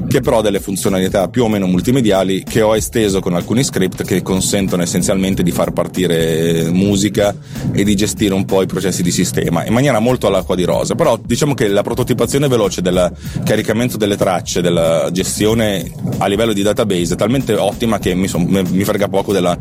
che 0.06 0.20
però 0.20 0.38
ha 0.38 0.42
delle 0.42 0.60
funzionalità 0.60 1.28
più 1.28 1.44
o 1.44 1.48
meno 1.48 1.66
multimediali 1.66 2.44
che 2.44 2.60
ho 2.60 2.76
esteso 2.76 3.20
con 3.20 3.34
alcuni 3.34 3.64
script 3.64 4.04
che 4.04 4.22
consentono 4.22 4.82
essenzialmente 4.82 5.42
di 5.42 5.50
far 5.50 5.72
partire 5.72 6.70
musica 6.70 7.34
e 7.72 7.82
di 7.82 7.96
gestire 7.96 8.34
un 8.34 8.44
po' 8.44 8.60
i 8.60 8.66
processi 8.66 9.02
di 9.02 9.10
sistema 9.10 9.64
in 9.64 9.72
maniera 9.72 9.98
molto 10.00 10.26
all'acqua 10.26 10.54
di 10.54 10.64
rosa. 10.64 10.94
Però 10.94 11.18
diciamo 11.22 11.54
che 11.54 11.68
la 11.68 11.82
prototipazione 11.82 12.46
veloce 12.46 12.82
del 12.82 13.10
caricamento 13.42 13.96
delle 13.96 14.16
tracce, 14.16 14.60
della 14.60 15.08
gestione 15.12 15.90
a 16.18 16.26
livello 16.26 16.52
di 16.52 16.62
database 16.62 17.14
è 17.14 17.16
talmente 17.16 17.54
ottima 17.54 17.98
che 17.98 18.14
mi, 18.14 18.28
son, 18.28 18.44
mi 18.44 18.84
frega 18.84 19.08
poco 19.08 19.32
della, 19.32 19.56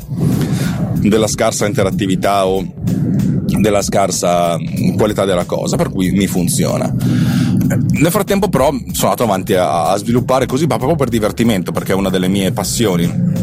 della 0.96 1.28
scarsa 1.28 1.66
interattività 1.66 2.46
o 2.46 2.74
della 3.66 3.82
scarsa 3.82 4.58
qualità 4.96 5.26
della 5.26 5.46
cosa, 5.46 5.76
per 5.76 5.90
cui 5.90 6.12
mi 6.12 6.28
funziona. 6.28 6.94
nel 6.94 8.12
frattempo 8.12 8.48
però 8.48 8.70
sono 8.70 9.10
andato 9.10 9.24
avanti 9.24 9.56
a, 9.56 9.90
a 9.90 9.98
sviluppare 9.98 10.46
così, 10.46 10.68
ma 10.68 10.78
proprio 10.78 10.96
per 10.96 11.10
divertimento, 11.10 11.72
perché 11.72 11.94
è 11.94 11.96
una 11.96 12.12
delle 12.12 12.28
mie 12.28 12.52
passioni 12.52 13.34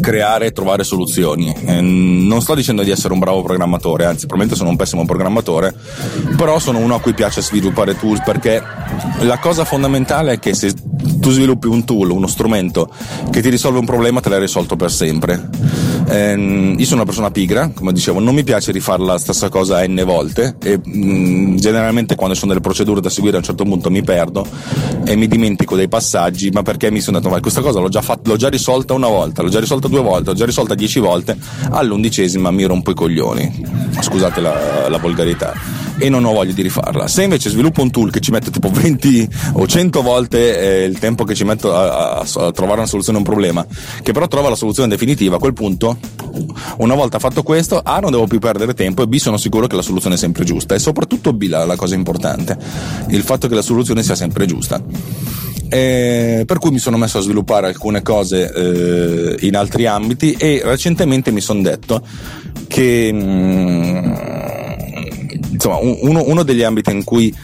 creare 0.00 0.46
e 0.46 0.52
trovare 0.52 0.84
soluzioni. 0.84 1.54
E 1.64 1.80
non 1.80 2.42
sto 2.42 2.54
dicendo 2.54 2.82
di 2.82 2.90
essere 2.90 3.14
un 3.14 3.20
bravo 3.20 3.42
programmatore, 3.42 4.04
anzi, 4.04 4.26
probabilmente 4.26 4.54
sono 4.54 4.68
un 4.68 4.76
pessimo 4.76 5.06
programmatore, 5.06 5.74
però 6.36 6.58
sono 6.58 6.78
uno 6.78 6.96
a 6.96 7.00
cui 7.00 7.14
piace 7.14 7.40
sviluppare 7.40 7.96
tools 7.96 8.20
perché 8.22 8.62
la 9.20 9.38
cosa 9.38 9.64
fondamentale 9.64 10.32
è 10.32 10.38
che 10.38 10.52
se 10.52 10.74
tu 11.24 11.30
sviluppi 11.30 11.68
un 11.68 11.84
tool, 11.84 12.10
uno 12.10 12.26
strumento 12.26 12.90
che 13.30 13.40
ti 13.40 13.48
risolve 13.48 13.78
un 13.78 13.86
problema, 13.86 14.20
te 14.20 14.28
l'hai 14.28 14.40
risolto 14.40 14.76
per 14.76 14.90
sempre. 14.90 15.48
Ehm, 16.06 16.74
io 16.76 16.84
sono 16.84 16.96
una 16.96 17.06
persona 17.06 17.30
pigra, 17.30 17.70
come 17.72 17.94
dicevo, 17.94 18.20
non 18.20 18.34
mi 18.34 18.44
piace 18.44 18.72
rifare 18.72 19.02
la 19.02 19.16
stessa 19.16 19.48
cosa 19.48 19.82
n 19.86 20.02
volte 20.04 20.56
e 20.62 20.78
mh, 20.84 20.90
mm, 20.92 21.56
generalmente 21.56 22.14
quando 22.14 22.34
ci 22.34 22.40
sono 22.40 22.52
delle 22.52 22.62
procedure 22.62 23.00
da 23.00 23.08
seguire 23.08 23.36
a 23.36 23.38
un 23.38 23.44
certo 23.46 23.64
punto 23.64 23.88
mi 23.88 24.02
perdo 24.02 24.46
e 25.06 25.16
mi 25.16 25.26
dimentico 25.26 25.76
dei 25.76 25.88
passaggi, 25.88 26.50
ma 26.50 26.60
perché 26.60 26.90
mi 26.90 27.00
sono 27.00 27.16
detto, 27.16 27.30
ma 27.30 27.40
questa 27.40 27.62
cosa 27.62 27.80
l'ho 27.80 27.88
già, 27.88 28.02
fatta, 28.02 28.28
l'ho 28.28 28.36
già 28.36 28.50
risolta 28.50 28.92
una 28.92 29.08
volta, 29.08 29.40
l'ho 29.40 29.48
già 29.48 29.60
risolta 29.60 29.88
due 29.88 30.02
volte, 30.02 30.28
l'ho 30.28 30.36
già 30.36 30.44
risolta 30.44 30.74
dieci 30.74 30.98
volte, 30.98 31.38
all'undicesima 31.70 32.50
mi 32.50 32.64
rompo 32.64 32.90
i 32.90 32.94
coglioni. 32.94 33.64
Scusate 33.98 34.42
la, 34.42 34.88
la 34.90 34.98
volgarità 34.98 35.54
e 35.98 36.08
non 36.08 36.24
ho 36.24 36.32
voglia 36.32 36.52
di 36.52 36.62
rifarla. 36.62 37.06
Se 37.06 37.22
invece 37.22 37.50
sviluppo 37.50 37.82
un 37.82 37.90
tool 37.90 38.10
che 38.10 38.20
ci 38.20 38.30
mette 38.30 38.50
tipo 38.50 38.68
20 38.68 39.28
o 39.54 39.66
100 39.66 40.02
volte 40.02 40.82
eh, 40.82 40.84
il 40.84 40.98
tempo 40.98 41.13
che 41.22 41.36
ci 41.36 41.44
metto 41.44 41.72
a, 41.72 42.16
a, 42.16 42.18
a, 42.18 42.50
trovare 42.50 42.78
una 42.78 42.88
soluzione 42.88 43.18
a 43.18 43.20
un 43.20 43.26
problema, 43.26 43.64
che 44.02 44.10
però 44.10 44.26
trova 44.26 44.48
la 44.48 44.56
soluzione 44.56 44.88
definitiva, 44.88 45.36
a 45.36 45.38
quel 45.38 45.52
punto, 45.52 45.96
una 46.78 46.94
volta 46.94 47.20
fatto 47.20 47.44
questo, 47.44 47.80
A 47.84 48.00
non 48.00 48.10
devo 48.10 48.26
più 48.26 48.40
perdere 48.40 48.74
tempo 48.74 49.02
e 49.02 49.06
B 49.06 49.14
sono 49.16 49.36
sicuro 49.36 49.68
che 49.68 49.76
la 49.76 49.82
soluzione 49.82 50.16
è 50.16 50.18
sempre 50.18 50.42
giusta. 50.42 50.74
E 50.74 50.80
soprattutto 50.80 51.32
B 51.32 51.44
la, 51.44 51.64
la 51.64 51.76
cosa 51.76 51.94
importante, 51.94 52.58
il 53.10 53.22
fatto 53.22 53.46
che 53.46 53.54
la 53.54 53.62
soluzione 53.62 54.02
sia 54.02 54.16
sempre 54.16 54.46
giusta. 54.46 54.82
Eh, 55.68 56.44
per 56.46 56.58
cui 56.58 56.70
mi 56.70 56.78
sono 56.78 56.96
messo 56.96 57.18
a 57.18 57.20
sviluppare 57.20 57.66
alcune 57.68 58.02
cose 58.02 58.52
eh, 58.52 59.46
in 59.46 59.56
altri 59.56 59.86
ambiti 59.86 60.32
e 60.32 60.60
recentemente 60.62 61.30
mi 61.30 61.40
sono 61.40 61.62
detto 61.62 62.02
che 62.68 63.10
mm, 63.12 64.14
insomma, 65.64 65.78
uno, 65.80 66.22
uno, 66.26 66.42
degli 66.42 66.62
ambiti 66.62 66.90
in 66.90 67.04
cui 67.04 67.34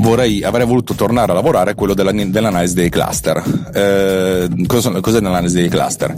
vorrei, 0.00 0.42
avrei 0.42 0.66
voluto 0.66 0.94
tornare 0.94 1.32
a 1.32 1.34
lavorare 1.34 1.70
è 1.70 1.74
quello 1.74 1.94
della, 1.94 2.12
dell'analisi 2.12 2.74
dei 2.74 2.90
cluster. 2.90 3.42
Eh, 3.74 4.48
cos'è 4.66 5.20
l'analisi 5.20 5.56
dei 5.56 5.68
cluster? 5.68 6.14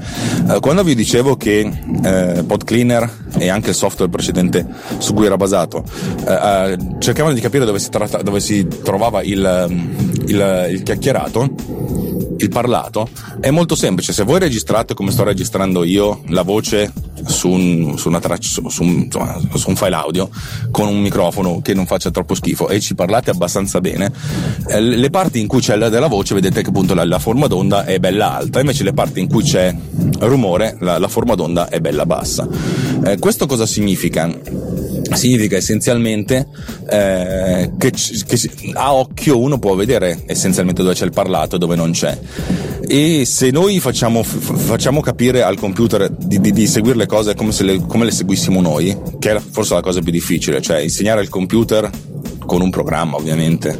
Eh, 0.50 0.60
quando 0.60 0.82
vi 0.82 0.94
dicevo 0.94 1.36
che 1.36 1.70
eh, 2.02 2.42
PodCleaner 2.46 3.24
e 3.38 3.48
anche 3.48 3.70
il 3.70 3.76
software 3.76 4.10
precedente 4.10 4.66
su 4.98 5.14
cui 5.14 5.26
era 5.26 5.36
basato 5.36 5.84
eh, 6.26 6.32
eh, 6.32 6.78
cercavano 6.98 7.34
di 7.34 7.40
capire 7.40 7.64
dove 7.64 7.78
si, 7.78 7.90
tratta, 7.90 8.22
dove 8.22 8.40
si 8.40 8.66
trovava 8.82 9.22
il, 9.22 9.68
il, 10.26 10.68
il 10.70 10.82
chiacchierato, 10.82 11.54
il 12.38 12.48
parlato, 12.48 13.08
è 13.40 13.50
molto 13.50 13.74
semplice. 13.74 14.12
Se 14.12 14.24
voi 14.24 14.40
registrate 14.40 14.94
come 14.94 15.10
sto 15.10 15.24
registrando 15.24 15.84
io 15.84 16.22
la 16.28 16.42
voce 16.42 16.92
su 17.26 17.48
un, 17.48 17.98
su, 17.98 18.10
traccia, 18.10 18.48
su, 18.48 18.68
su, 18.68 19.08
su, 19.54 19.68
un, 19.68 19.76
file 19.76 19.94
audio 19.94 20.28
con 20.70 20.88
un 20.88 21.00
microfono 21.00 21.60
che 21.60 21.74
non 21.74 21.86
faccia 21.86 22.10
troppo 22.10 22.34
schifo 22.34 22.68
e 22.68 22.80
ci 22.80 22.94
parlate 22.94 23.30
abbastanza 23.30 23.80
bene, 23.80 24.12
eh, 24.68 24.80
le 24.80 25.10
parti 25.10 25.40
in 25.40 25.46
cui 25.46 25.60
c'è 25.60 25.76
la 25.76 25.88
della 25.88 26.06
voce 26.06 26.34
vedete 26.34 26.62
che 26.62 26.68
appunto 26.68 26.94
la, 26.94 27.04
la, 27.04 27.18
forma 27.18 27.46
d'onda 27.46 27.84
è 27.84 27.98
bella 27.98 28.36
alta, 28.36 28.60
invece 28.60 28.84
le 28.84 28.92
parti 28.92 29.20
in 29.20 29.28
cui 29.28 29.42
c'è 29.42 29.74
rumore 30.20 30.76
la, 30.80 30.98
la 30.98 31.08
forma 31.08 31.34
d'onda 31.34 31.68
è 31.68 31.80
bella 31.80 32.06
bassa. 32.06 32.48
Eh, 33.04 33.18
questo 33.18 33.46
cosa 33.46 33.66
significa? 33.66 34.30
Significa 35.14 35.56
essenzialmente 35.56 36.46
eh, 36.88 37.72
che, 37.78 37.90
che, 37.90 38.50
a 38.74 38.94
occhio 38.94 39.38
uno 39.38 39.58
può 39.58 39.74
vedere 39.74 40.22
essenzialmente 40.26 40.82
dove 40.82 40.94
c'è 40.94 41.04
il 41.04 41.12
parlato 41.12 41.56
e 41.56 41.58
dove 41.58 41.76
non 41.76 41.92
c'è. 41.92 42.18
E 42.88 43.24
se 43.24 43.50
noi 43.50 43.80
facciamo, 43.80 44.22
facciamo 44.22 45.00
capire 45.00 45.42
al 45.42 45.58
computer 45.58 46.08
di, 46.08 46.40
di, 46.40 46.52
di, 46.52 46.66
seguire 46.66 46.96
le 46.96 47.06
cose 47.06 47.34
come, 47.34 47.52
le, 47.60 47.84
come 47.86 48.04
le 48.04 48.12
seguissimo 48.12 48.60
noi, 48.60 48.96
che 49.18 49.36
è 49.36 49.40
forse 49.40 49.74
la 49.74 49.80
cosa 49.80 50.00
più 50.00 50.12
difficile, 50.12 50.62
cioè 50.62 50.78
insegnare 50.78 51.20
al 51.20 51.28
computer 51.28 51.90
con 52.46 52.60
un 52.60 52.70
programma 52.70 53.16
ovviamente, 53.16 53.78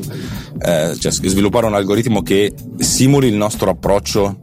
eh, 0.60 0.96
cioè 0.98 1.12
sviluppare 1.12 1.66
un 1.66 1.74
algoritmo 1.74 2.22
che 2.22 2.52
simuli 2.78 3.28
il 3.28 3.34
nostro 3.34 3.70
approccio 3.70 4.40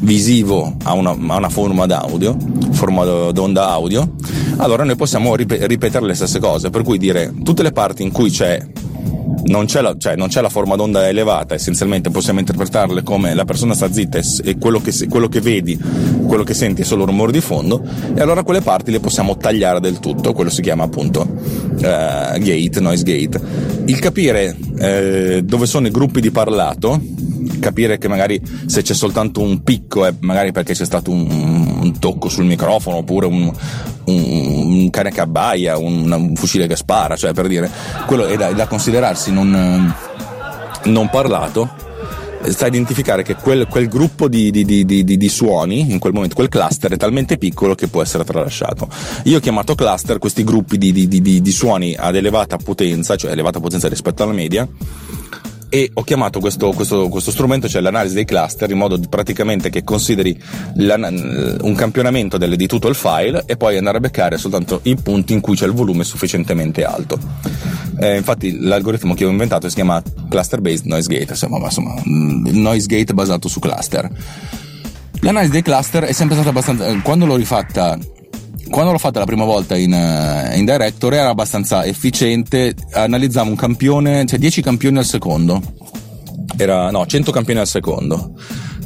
visivo 0.00 0.76
a 0.84 0.92
una, 0.92 1.10
a 1.10 1.36
una 1.36 1.48
forma 1.48 1.86
d'audio, 1.86 2.36
forma 2.70 3.04
d'onda 3.04 3.68
audio, 3.68 4.14
allora 4.56 4.84
noi 4.84 4.96
possiamo 4.96 5.34
ripetere 5.34 6.04
le 6.06 6.14
stesse 6.14 6.38
cose, 6.38 6.70
per 6.70 6.82
cui 6.82 6.98
dire 6.98 7.32
tutte 7.42 7.62
le 7.62 7.72
parti 7.72 8.02
in 8.02 8.12
cui 8.12 8.30
c'è 8.30 8.64
non 9.44 9.66
c'è, 9.66 9.80
la, 9.80 9.96
cioè, 9.98 10.14
non 10.14 10.28
c'è 10.28 10.40
la 10.40 10.48
forma 10.48 10.76
d'onda 10.76 11.08
elevata, 11.08 11.54
essenzialmente 11.54 12.10
possiamo 12.10 12.38
interpretarle 12.38 13.02
come 13.02 13.34
la 13.34 13.44
persona 13.44 13.74
sta 13.74 13.92
zitta 13.92 14.20
e 14.42 14.58
quello 14.58 14.80
che, 14.80 14.92
quello 15.08 15.28
che 15.28 15.40
vedi, 15.40 15.78
quello 16.26 16.44
che 16.44 16.54
senti 16.54 16.82
è 16.82 16.84
solo 16.84 17.04
rumore 17.04 17.32
di 17.32 17.40
fondo, 17.40 17.82
e 18.14 18.20
allora 18.20 18.42
quelle 18.44 18.60
parti 18.60 18.90
le 18.90 19.00
possiamo 19.00 19.36
tagliare 19.36 19.80
del 19.80 19.98
tutto, 19.98 20.32
quello 20.32 20.50
si 20.50 20.62
chiama 20.62 20.84
appunto 20.84 21.20
uh, 21.22 21.76
gate, 21.76 22.80
noise 22.80 23.02
gate. 23.02 23.71
Il 23.86 23.98
capire 23.98 24.56
uh, 24.58 25.40
dove 25.42 25.66
sono 25.66 25.86
i 25.86 25.90
gruppi 25.90 26.20
di 26.20 26.30
parlato, 26.30 27.00
capire 27.60 27.98
che 27.98 28.08
magari 28.08 28.40
se 28.66 28.82
c'è 28.82 28.94
soltanto 28.94 29.40
un 29.40 29.62
picco 29.62 30.04
è 30.04 30.14
magari 30.20 30.52
perché 30.52 30.74
c'è 30.74 30.84
stato 30.84 31.10
un, 31.10 31.28
un 31.80 31.98
tocco 31.98 32.28
sul 32.28 32.44
microfono 32.44 32.96
oppure 32.96 33.26
un, 33.26 33.52
un, 34.04 34.72
un 34.80 34.90
cane 34.90 35.10
che 35.10 35.20
abbaia, 35.20 35.78
un, 35.78 36.32
fucile 36.34 36.66
che 36.66 36.76
spara, 36.76 37.16
cioè 37.16 37.32
per 37.32 37.46
dire, 37.48 37.70
quello 38.06 38.26
è 38.26 38.36
da, 38.36 38.48
è 38.48 38.54
da 38.54 38.66
considerarsi 38.66 39.32
non, 39.32 39.94
non 40.84 41.10
parlato 41.10 41.90
sta 42.50 42.64
a 42.64 42.68
identificare 42.68 43.22
che 43.22 43.34
quel, 43.34 43.66
quel 43.68 43.88
gruppo 43.88 44.28
di, 44.28 44.50
di, 44.50 44.64
di, 44.64 44.84
di, 45.04 45.28
suoni, 45.28 45.92
in 45.92 45.98
quel 45.98 46.12
momento, 46.12 46.34
quel 46.34 46.48
cluster 46.48 46.92
è 46.92 46.96
talmente 46.96 47.38
piccolo 47.38 47.74
che 47.74 47.88
può 47.88 48.02
essere 48.02 48.24
tralasciato. 48.24 48.88
Io 49.24 49.38
ho 49.38 49.40
chiamato 49.40 49.74
cluster 49.74 50.18
questi 50.18 50.44
gruppi 50.44 50.78
di, 50.78 51.50
suoni 51.52 51.94
ad 51.96 52.16
elevata 52.16 52.56
potenza, 52.56 53.16
cioè 53.16 53.32
elevata 53.32 53.60
potenza 53.60 53.88
rispetto 53.88 54.22
alla 54.22 54.32
media, 54.32 54.66
e 55.74 55.90
ho 55.94 56.02
chiamato 56.02 56.38
questo, 56.38 56.70
questo, 56.72 57.08
questo 57.08 57.30
strumento, 57.30 57.66
cioè 57.66 57.80
l'analisi 57.80 58.14
dei 58.14 58.26
cluster, 58.26 58.70
in 58.70 58.76
modo 58.76 59.00
praticamente 59.08 59.70
che 59.70 59.82
consideri 59.82 60.38
un 60.74 61.74
campionamento 61.74 62.36
delle, 62.36 62.56
di 62.56 62.66
tutto 62.66 62.88
il 62.88 62.94
file 62.94 63.44
e 63.46 63.56
poi 63.56 63.78
andare 63.78 63.96
a 63.96 64.00
beccare 64.00 64.36
soltanto 64.36 64.80
i 64.82 64.96
punti 64.96 65.32
in 65.32 65.40
cui 65.40 65.56
c'è 65.56 65.64
il 65.64 65.72
volume 65.72 66.04
sufficientemente 66.04 66.84
alto. 66.84 67.18
Eh, 67.98 68.18
infatti 68.18 68.60
l'algoritmo 68.60 69.14
che 69.14 69.24
ho 69.24 69.30
inventato 69.30 69.66
si 69.70 69.76
chiama 69.76 70.02
Cluster 70.28 70.60
Based 70.60 70.84
Noise 70.84 71.08
Gate, 71.08 71.30
insomma, 71.30 71.56
insomma 71.56 71.94
Noise 72.04 72.86
Gate 72.86 73.14
basato 73.14 73.48
su 73.48 73.58
cluster. 73.58 74.10
L'analisi 75.20 75.52
dei 75.52 75.62
cluster 75.62 76.04
è 76.04 76.12
sempre 76.12 76.34
stata 76.34 76.50
abbastanza. 76.50 76.86
Eh, 76.86 77.00
quando 77.00 77.24
l'ho 77.24 77.36
rifatta 77.36 77.98
quando 78.70 78.92
l'ho 78.92 78.98
fatta 78.98 79.18
la 79.18 79.26
prima 79.26 79.44
volta 79.44 79.76
in, 79.76 79.92
uh, 79.92 80.56
in 80.56 80.64
Director 80.64 81.12
era 81.12 81.28
abbastanza 81.28 81.84
efficiente, 81.84 82.74
analizzavo 82.92 83.50
un 83.50 83.56
campione, 83.56 84.24
cioè 84.24 84.38
10 84.38 84.62
campioni 84.62 84.98
al 84.98 85.04
secondo, 85.04 85.60
era, 86.56 86.90
no, 86.90 87.04
100 87.04 87.30
campioni 87.30 87.60
al 87.60 87.66
secondo, 87.66 88.34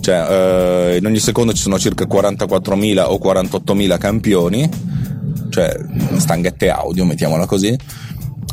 cioè 0.00 0.92
uh, 0.92 0.96
in 0.96 1.06
ogni 1.06 1.18
secondo 1.18 1.52
ci 1.52 1.62
sono 1.62 1.78
circa 1.78 2.04
44.000 2.04 3.04
o 3.06 3.18
48.000 3.22 3.98
campioni, 3.98 4.68
cioè 5.50 5.74
stanghette 6.16 6.68
audio, 6.68 7.04
mettiamola 7.04 7.46
così, 7.46 7.76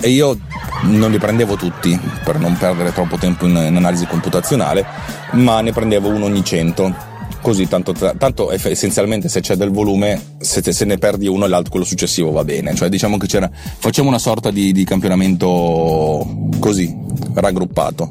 e 0.01 0.09
io 0.09 0.37
non 0.83 1.11
li 1.11 1.17
prendevo 1.17 1.55
tutti 1.55 1.97
per 2.23 2.39
non 2.39 2.57
perdere 2.57 2.91
troppo 2.91 3.17
tempo 3.17 3.45
in, 3.45 3.55
in 3.55 3.75
analisi 3.75 4.05
computazionale, 4.05 4.85
ma 5.31 5.61
ne 5.61 5.71
prendevo 5.71 6.09
uno 6.09 6.25
ogni 6.25 6.43
100 6.43 7.11
così 7.43 7.67
tanto, 7.67 7.91
tanto 7.91 8.51
essenzialmente 8.53 9.27
se 9.27 9.41
c'è 9.41 9.55
del 9.55 9.69
volume 9.69 10.19
se, 10.39 10.63
se, 10.71 10.85
ne 10.85 10.97
perdi 10.97 11.27
uno 11.27 11.45
l'altro 11.45 11.71
quello 11.71 11.85
successivo 11.85 12.31
va 12.31 12.43
bene. 12.43 12.73
Cioè 12.73 12.89
diciamo 12.89 13.17
che 13.17 13.27
c'era 13.27 13.51
facciamo 13.51 14.07
una 14.07 14.17
sorta 14.17 14.49
di, 14.49 14.71
di 14.71 14.85
campionamento 14.85 16.47
così 16.57 16.95
raggruppato. 17.33 18.09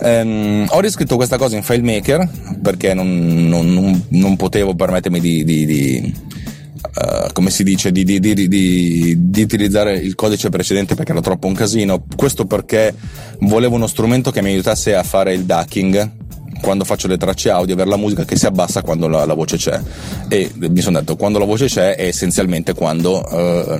Ehm, 0.00 0.66
ho 0.70 0.80
riscritto 0.80 1.16
questa 1.16 1.36
cosa 1.36 1.56
in 1.56 1.62
FileMaker 1.62 2.28
perché 2.62 2.94
non, 2.94 3.48
non, 3.48 3.72
non, 3.72 4.06
non 4.08 4.36
potevo 4.36 4.74
permettermi 4.74 5.20
di, 5.20 5.44
di, 5.44 5.66
di 5.66 6.26
Uh, 6.80 7.32
come 7.32 7.50
si 7.50 7.64
dice, 7.64 7.92
di, 7.92 8.02
di, 8.02 8.18
di, 8.18 8.48
di, 8.48 9.42
utilizzare 9.42 9.96
il 9.96 10.14
codice 10.14 10.48
precedente 10.48 10.94
perché 10.94 11.12
era 11.12 11.20
troppo 11.20 11.46
un 11.46 11.54
casino. 11.54 12.02
Questo 12.16 12.46
perché 12.46 12.94
volevo 13.40 13.76
uno 13.76 13.86
strumento 13.86 14.30
che 14.30 14.42
mi 14.42 14.50
aiutasse 14.50 14.94
a 14.94 15.02
fare 15.02 15.34
il 15.34 15.44
ducking 15.44 16.10
quando 16.60 16.84
faccio 16.84 17.08
le 17.08 17.16
tracce 17.16 17.50
audio 17.50 17.74
avere 17.74 17.88
la 17.88 17.96
musica 17.96 18.24
che 18.24 18.36
si 18.36 18.46
abbassa 18.46 18.82
quando 18.82 19.08
la, 19.08 19.24
la 19.24 19.34
voce 19.34 19.56
c'è. 19.56 19.80
E 20.28 20.50
mi 20.56 20.80
sono 20.80 20.98
detto 20.98 21.16
quando 21.16 21.38
la 21.38 21.44
voce 21.44 21.66
c'è 21.66 21.96
è 21.96 22.06
essenzialmente 22.06 22.74
quando 22.74 23.26
mm, 23.32 23.76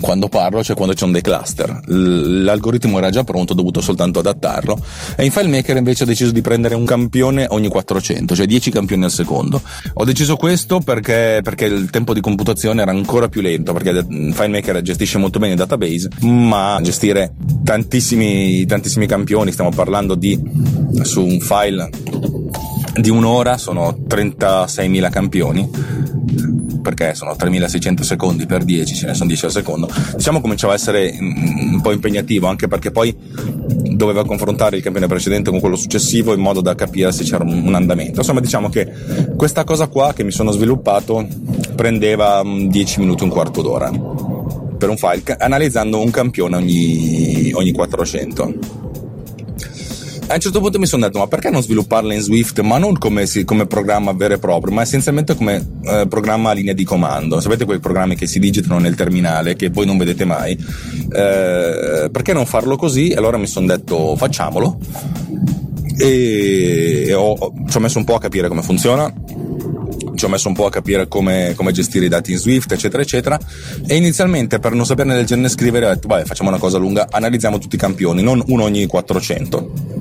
quando 0.00 0.28
parlo, 0.28 0.62
cioè 0.62 0.76
quando 0.76 0.94
c'è 0.94 1.04
un 1.04 1.12
dei 1.12 1.20
cluster. 1.20 1.80
L'algoritmo 1.86 2.98
era 2.98 3.10
già 3.10 3.24
pronto, 3.24 3.52
ho 3.52 3.56
dovuto 3.56 3.80
soltanto 3.80 4.18
adattarlo. 4.18 4.78
E 5.16 5.24
in 5.24 5.30
FileMaker 5.30 5.76
invece 5.76 6.04
ho 6.04 6.06
deciso 6.06 6.30
di 6.30 6.40
prendere 6.40 6.74
un 6.74 6.84
campione 6.84 7.46
ogni 7.50 7.68
400, 7.68 8.34
cioè 8.34 8.46
10 8.46 8.70
campioni 8.70 9.04
al 9.04 9.10
secondo. 9.10 9.60
Ho 9.94 10.04
deciso 10.04 10.36
questo 10.36 10.80
perché, 10.80 11.40
perché 11.42 11.66
il 11.66 11.90
tempo 11.90 12.14
di 12.14 12.20
computazione 12.20 12.82
era 12.82 12.90
ancora 12.90 13.28
più 13.28 13.40
lento, 13.40 13.72
perché 13.72 14.04
FileMaker 14.08 14.82
gestisce 14.82 15.18
molto 15.18 15.38
bene 15.38 15.54
i 15.54 15.56
database, 15.56 16.08
ma 16.20 16.78
gestire 16.82 17.34
tantissimi, 17.64 18.64
tantissimi 18.66 19.06
campioni, 19.06 19.52
stiamo 19.52 19.70
parlando 19.70 20.14
di 20.14 20.40
su 21.02 21.24
un 21.24 21.40
file 21.40 21.90
di 22.94 23.10
un'ora 23.10 23.58
sono 23.58 23.96
36.000 24.08 25.10
campioni 25.10 25.70
perché 26.82 27.14
sono 27.14 27.34
3600 27.34 28.02
secondi 28.02 28.46
per 28.46 28.64
10, 28.64 28.94
ce 28.94 29.06
ne 29.06 29.14
sono 29.14 29.28
10 29.28 29.44
al 29.46 29.50
secondo. 29.50 29.90
Diciamo 30.16 30.40
cominciava 30.40 30.72
a 30.72 30.76
essere 30.76 31.14
un 31.18 31.80
po' 31.82 31.92
impegnativo 31.92 32.46
anche 32.46 32.68
perché 32.68 32.90
poi 32.90 33.16
doveva 33.90 34.24
confrontare 34.24 34.76
il 34.76 34.82
campione 34.82 35.06
precedente 35.06 35.50
con 35.50 35.60
quello 35.60 35.76
successivo 35.76 36.32
in 36.32 36.40
modo 36.40 36.60
da 36.60 36.74
capire 36.74 37.12
se 37.12 37.24
c'era 37.24 37.44
un 37.44 37.74
andamento. 37.74 38.20
Insomma, 38.20 38.40
diciamo 38.40 38.68
che 38.68 38.90
questa 39.36 39.64
cosa 39.64 39.88
qua 39.88 40.12
che 40.12 40.24
mi 40.24 40.30
sono 40.30 40.50
sviluppato 40.50 41.26
prendeva 41.74 42.42
10 42.44 43.00
minuti, 43.00 43.24
un 43.24 43.30
quarto 43.30 43.62
d'ora 43.62 44.36
per 44.78 44.88
un 44.88 44.96
file 44.96 45.36
analizzando 45.38 46.00
un 46.00 46.10
campione 46.10 46.56
ogni, 46.56 47.50
ogni 47.52 47.72
400 47.72 48.87
a 50.28 50.34
un 50.34 50.40
certo 50.40 50.60
punto 50.60 50.78
mi 50.78 50.86
sono 50.86 51.06
detto 51.06 51.18
ma 51.18 51.26
perché 51.26 51.48
non 51.48 51.62
svilupparla 51.62 52.12
in 52.12 52.20
Swift 52.20 52.60
ma 52.60 52.76
non 52.76 52.98
come, 52.98 53.26
come 53.44 53.66
programma 53.66 54.12
vero 54.12 54.34
e 54.34 54.38
proprio 54.38 54.74
ma 54.74 54.82
essenzialmente 54.82 55.34
come 55.34 55.66
eh, 55.84 56.06
programma 56.06 56.50
a 56.50 56.52
linea 56.52 56.74
di 56.74 56.84
comando 56.84 57.40
sapete 57.40 57.64
quei 57.64 57.78
programmi 57.78 58.14
che 58.14 58.26
si 58.26 58.38
digitano 58.38 58.78
nel 58.78 58.94
terminale 58.94 59.56
che 59.56 59.70
poi 59.70 59.86
non 59.86 59.96
vedete 59.96 60.26
mai 60.26 60.52
eh, 60.52 62.08
perché 62.12 62.34
non 62.34 62.44
farlo 62.44 62.76
così 62.76 63.14
allora 63.16 63.38
mi 63.38 63.46
sono 63.46 63.66
detto 63.66 64.16
facciamolo 64.16 64.78
e, 65.98 67.04
e 67.06 67.14
ho, 67.14 67.36
ci 67.66 67.76
ho 67.76 67.80
messo 67.80 67.98
un 67.98 68.04
po' 68.04 68.14
a 68.14 68.20
capire 68.20 68.48
come 68.48 68.62
funziona 68.62 69.12
ci 70.14 70.24
ho 70.24 70.28
messo 70.28 70.48
un 70.48 70.54
po' 70.54 70.66
a 70.66 70.70
capire 70.70 71.06
come, 71.06 71.54
come, 71.56 71.70
gestire 71.70 72.06
i 72.06 72.08
dati 72.08 72.32
in 72.32 72.38
Swift, 72.38 72.72
eccetera, 72.72 73.00
eccetera. 73.00 73.38
E 73.86 73.94
inizialmente, 73.94 74.58
per 74.58 74.72
non 74.72 74.84
saperne 74.84 75.14
del 75.14 75.24
genere 75.24 75.48
scrivere, 75.48 75.86
ho 75.86 75.90
detto, 75.90 76.08
vabbè, 76.08 76.24
facciamo 76.24 76.48
una 76.48 76.58
cosa 76.58 76.76
lunga, 76.76 77.06
analizziamo 77.08 77.58
tutti 77.58 77.76
i 77.76 77.78
campioni, 77.78 78.20
non 78.20 78.42
uno 78.48 78.64
ogni 78.64 78.84
400. 78.86 79.97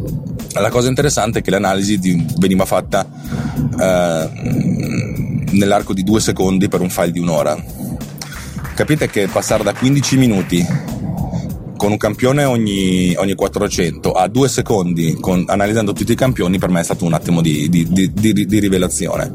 La 0.54 0.70
cosa 0.70 0.88
interessante 0.88 1.40
è 1.40 1.42
che 1.42 1.52
l'analisi 1.52 2.00
veniva 2.38 2.66
fatta 2.66 3.08
eh, 3.80 4.30
nell'arco 5.52 5.94
di 5.94 6.04
due 6.04 6.20
secondi 6.20 6.68
per 6.68 6.82
un 6.82 6.90
file 6.90 7.12
di 7.12 7.20
un'ora. 7.20 7.56
Capite 8.76 9.10
che 9.10 9.28
passare 9.28 9.64
da 9.64 9.74
15 9.74 10.18
minuti 10.18 10.66
con 11.78 11.92
un 11.92 11.98
campione 11.98 12.44
ogni, 12.44 13.16
ogni 13.18 13.36
400 13.36 14.12
a 14.12 14.28
due 14.28 14.50
secondi 14.50 15.16
con, 15.20 15.44
analizzando 15.48 15.94
tutti 15.94 16.12
i 16.12 16.16
campioni 16.16 16.58
per 16.58 16.70
me 16.70 16.82
è 16.82 16.84
stato 16.84 17.06
un 17.06 17.14
attimo 17.14 17.42
di, 17.42 17.70
di, 17.70 18.12
di, 18.12 18.46
di 18.46 18.60
rivelazione. 18.60 19.32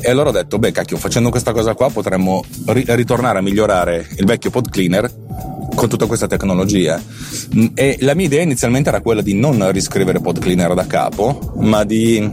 E 0.00 0.10
allora 0.10 0.30
ho 0.30 0.32
detto, 0.32 0.58
beh 0.58 0.72
cacchio, 0.72 0.96
facendo 0.96 1.30
questa 1.30 1.52
cosa 1.52 1.74
qua 1.74 1.90
potremmo 1.90 2.44
ri- 2.66 2.84
ritornare 2.88 3.38
a 3.38 3.42
migliorare 3.42 4.06
il 4.16 4.24
vecchio 4.24 4.50
pod 4.50 4.70
cleaner 4.70 5.10
con 5.78 5.88
tutta 5.88 6.06
questa 6.06 6.26
tecnologia. 6.26 7.00
E 7.74 7.98
la 8.00 8.14
mia 8.14 8.26
idea 8.26 8.42
inizialmente 8.42 8.88
era 8.88 9.00
quella 9.00 9.22
di 9.22 9.34
non 9.34 9.70
riscrivere 9.70 10.18
pod 10.18 10.40
cleaner 10.40 10.74
da 10.74 10.86
capo, 10.86 11.54
ma 11.60 11.84
di, 11.84 12.28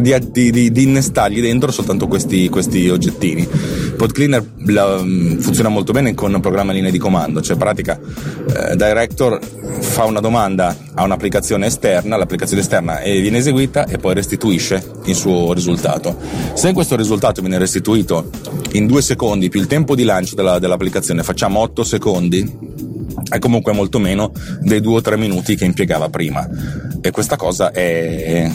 di, 0.00 0.50
di, 0.50 0.72
di 0.72 0.82
innestargli 0.82 1.40
dentro 1.40 1.70
soltanto 1.70 2.08
questi, 2.08 2.48
questi 2.48 2.88
oggettini. 2.88 3.48
Pod 3.96 4.10
cleaner 4.10 4.44
la, 4.66 4.98
funziona 4.98 5.68
molto 5.68 5.92
bene 5.92 6.12
con 6.14 6.40
programma 6.40 6.72
linea 6.72 6.90
di 6.90 6.98
comando, 6.98 7.40
cioè 7.40 7.52
in 7.52 7.58
pratica 7.58 7.98
eh, 7.98 8.74
Director 8.74 9.38
fa 9.80 10.04
una 10.04 10.20
domanda 10.20 10.76
a 10.94 11.04
un'applicazione 11.04 11.66
esterna, 11.66 12.16
l'applicazione 12.16 12.62
esterna 12.62 13.00
viene 13.04 13.38
eseguita 13.38 13.86
e 13.86 13.98
poi 13.98 14.14
restituisce 14.14 14.82
il 15.04 15.14
suo 15.14 15.52
risultato. 15.52 16.16
Se 16.54 16.72
questo 16.72 16.96
risultato 16.96 17.40
viene 17.40 17.58
restituito 17.58 18.30
in 18.72 18.86
due 18.86 19.02
secondi 19.02 19.48
più 19.48 19.60
il 19.60 19.68
tempo 19.68 19.94
di 19.94 20.02
lancio 20.02 20.34
della, 20.34 20.58
dell'applicazione, 20.58 21.22
facciamo 21.22 21.60
8 21.60 21.84
secondi, 21.84 22.67
è 23.28 23.38
comunque 23.38 23.72
molto 23.72 23.98
meno 23.98 24.32
dei 24.60 24.80
due 24.80 24.96
o 24.96 25.00
tre 25.00 25.16
minuti 25.16 25.56
che 25.56 25.64
impiegava 25.64 26.08
prima. 26.08 26.48
E 27.00 27.10
questa 27.10 27.36
cosa 27.36 27.70
è 27.70 28.50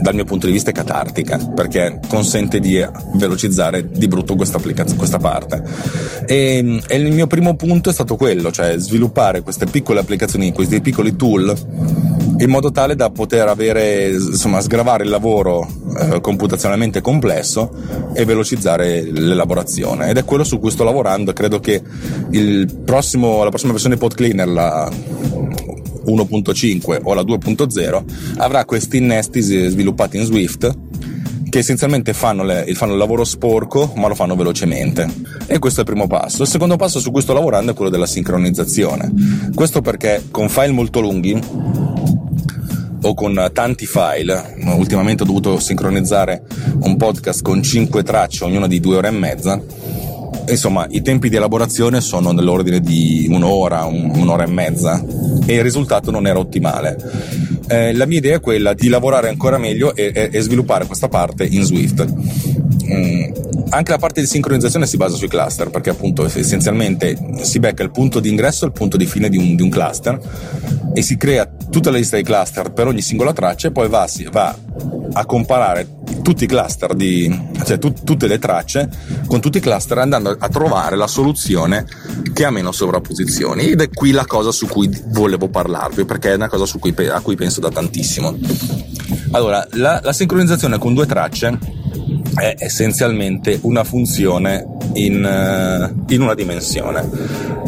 dal 0.00 0.14
mio 0.14 0.24
punto 0.24 0.46
di 0.46 0.52
vista 0.52 0.70
è 0.70 0.72
catartica 0.72 1.38
perché 1.38 1.98
consente 2.06 2.60
di 2.60 2.84
velocizzare 3.14 3.88
di 3.88 4.06
brutto 4.06 4.36
questa, 4.36 4.60
questa 4.96 5.18
parte. 5.18 5.62
E, 6.26 6.82
e, 6.86 6.96
il 6.96 7.12
mio 7.12 7.26
primo 7.26 7.56
punto 7.56 7.90
è 7.90 7.92
stato 7.92 8.16
quello 8.16 8.50
cioè 8.50 8.76
sviluppare 8.78 9.42
queste 9.42 9.66
piccole 9.66 10.00
applicazioni 10.00 10.52
questi 10.52 10.80
piccoli 10.80 11.16
tool 11.16 11.56
in 12.38 12.50
modo 12.50 12.70
tale 12.70 12.94
da 12.94 13.10
poter 13.10 13.48
avere 13.48 14.10
insomma 14.10 14.60
sgravare 14.60 15.04
il 15.04 15.10
lavoro 15.10 15.66
eh, 15.98 16.20
computazionalmente 16.20 17.00
complesso 17.00 17.70
e 18.14 18.24
velocizzare 18.24 19.02
l'elaborazione. 19.02 20.10
Ed 20.10 20.18
è 20.18 20.24
quello 20.24 20.44
su 20.44 20.58
cui 20.58 20.70
sto 20.70 20.84
lavorando 20.84 21.32
credo 21.32 21.58
che 21.58 21.82
prossimo, 22.84 23.42
la 23.42 23.48
prossima 23.48 23.72
versione 23.72 23.94
di 23.94 24.00
PodCleaner 24.00 24.48
la 24.48 24.90
1.5 26.06 27.00
o 27.02 27.14
la 27.14 27.22
2.0 27.22 28.04
avrà 28.38 28.64
questi 28.64 28.98
innesti 28.98 29.40
sviluppati 29.40 30.16
in 30.16 30.24
Swift 30.24 30.76
che 31.48 31.60
essenzialmente 31.60 32.12
fanno, 32.12 32.44
le, 32.44 32.66
fanno, 32.74 32.92
il 32.92 32.98
lavoro 32.98 33.24
sporco 33.24 33.92
ma 33.96 34.06
lo 34.06 34.14
fanno 34.14 34.36
velocemente. 34.36 35.08
E 35.46 35.58
questo 35.58 35.80
è 35.80 35.82
il 35.82 35.90
primo 35.90 36.06
passo. 36.06 36.42
Il 36.42 36.48
secondo 36.48 36.76
passo 36.76 37.00
su 37.00 37.10
cui 37.10 37.22
sto 37.22 37.32
lavorando 37.32 37.72
è 37.72 37.74
quello 37.74 37.90
della 37.90 38.06
sincronizzazione. 38.06 39.10
Questo 39.54 39.80
perché 39.80 40.24
con 40.30 40.48
file 40.48 40.72
molto 40.72 41.00
lunghi 41.00 41.40
o 43.02 43.14
con 43.14 43.50
tanti 43.52 43.86
file 43.86 44.56
ultimamente 44.76 45.22
ho 45.22 45.26
dovuto 45.26 45.58
sincronizzare 45.58 46.42
un 46.80 46.96
podcast 46.96 47.42
con 47.42 47.62
5 47.62 48.02
tracce 48.02 48.44
ognuna 48.44 48.66
di 48.66 48.80
2 48.80 48.96
ore 48.96 49.08
e 49.08 49.12
mezza 49.12 49.62
insomma 50.52 50.86
i 50.90 51.02
tempi 51.02 51.28
di 51.28 51.36
elaborazione 51.36 52.00
sono 52.00 52.32
nell'ordine 52.32 52.80
di 52.80 53.26
un'ora, 53.30 53.84
un, 53.84 54.10
un'ora 54.14 54.44
e 54.44 54.48
mezza 54.48 55.04
e 55.46 55.54
il 55.54 55.62
risultato 55.62 56.10
non 56.10 56.26
era 56.26 56.38
ottimale. 56.38 56.96
Eh, 57.68 57.94
la 57.94 58.06
mia 58.06 58.18
idea 58.18 58.36
è 58.36 58.40
quella 58.40 58.72
di 58.72 58.88
lavorare 58.88 59.28
ancora 59.28 59.58
meglio 59.58 59.94
e, 59.94 60.10
e, 60.14 60.30
e 60.32 60.40
sviluppare 60.40 60.86
questa 60.86 61.08
parte 61.08 61.44
in 61.44 61.62
Swift. 61.62 62.06
Mm, 62.90 63.32
anche 63.70 63.90
la 63.90 63.98
parte 63.98 64.22
di 64.22 64.26
sincronizzazione 64.26 64.86
si 64.86 64.96
basa 64.96 65.16
sui 65.16 65.28
cluster 65.28 65.68
perché 65.68 65.90
appunto 65.90 66.24
essenzialmente 66.24 67.18
si 67.42 67.58
becca 67.58 67.82
il 67.82 67.90
punto 67.90 68.18
di 68.18 68.30
ingresso 68.30 68.64
e 68.64 68.68
il 68.68 68.72
punto 68.72 68.96
di 68.96 69.04
fine 69.04 69.28
di 69.28 69.36
un, 69.36 69.54
di 69.56 69.62
un, 69.62 69.68
cluster 69.68 70.18
e 70.94 71.02
si 71.02 71.18
crea 71.18 71.46
tutta 71.70 71.90
la 71.90 71.98
lista 71.98 72.16
dei 72.16 72.24
cluster 72.24 72.72
per 72.72 72.86
ogni 72.86 73.02
singola 73.02 73.34
traccia 73.34 73.68
e 73.68 73.72
poi 73.72 73.88
va, 73.88 74.06
si, 74.06 74.26
va 74.30 74.56
a 75.12 75.26
comparare 75.26 75.86
tutti 76.22 76.44
i 76.44 76.46
cluster 76.46 76.94
di, 76.94 77.50
cioè 77.64 77.78
tu, 77.78 77.92
tutte 77.92 78.26
le 78.26 78.38
tracce 78.38 78.88
con 79.26 79.40
tutti 79.40 79.58
i 79.58 79.60
cluster 79.60 79.98
andando 79.98 80.34
a 80.38 80.48
trovare 80.48 80.96
la 80.96 81.06
soluzione 81.06 81.86
che 82.32 82.44
ha 82.44 82.50
meno 82.50 82.72
sovrapposizioni. 82.72 83.68
Ed 83.68 83.82
è 83.82 83.90
qui 83.90 84.12
la 84.12 84.24
cosa 84.24 84.50
su 84.50 84.66
cui 84.66 84.90
volevo 85.08 85.48
parlarvi 85.48 86.04
perché 86.04 86.32
è 86.32 86.34
una 86.36 86.48
cosa 86.48 86.64
cui, 86.78 86.94
a 87.08 87.20
cui 87.20 87.36
penso 87.36 87.60
da 87.60 87.70
tantissimo. 87.70 88.36
Allora 89.32 89.66
la, 89.72 90.00
la 90.02 90.12
sincronizzazione 90.12 90.78
con 90.78 90.94
due 90.94 91.06
tracce 91.06 91.58
è 92.38 92.54
essenzialmente 92.58 93.58
una 93.62 93.84
funzione 93.84 94.64
in, 94.94 95.22
uh, 95.24 96.12
in 96.12 96.22
una 96.22 96.34
dimensione 96.34 97.08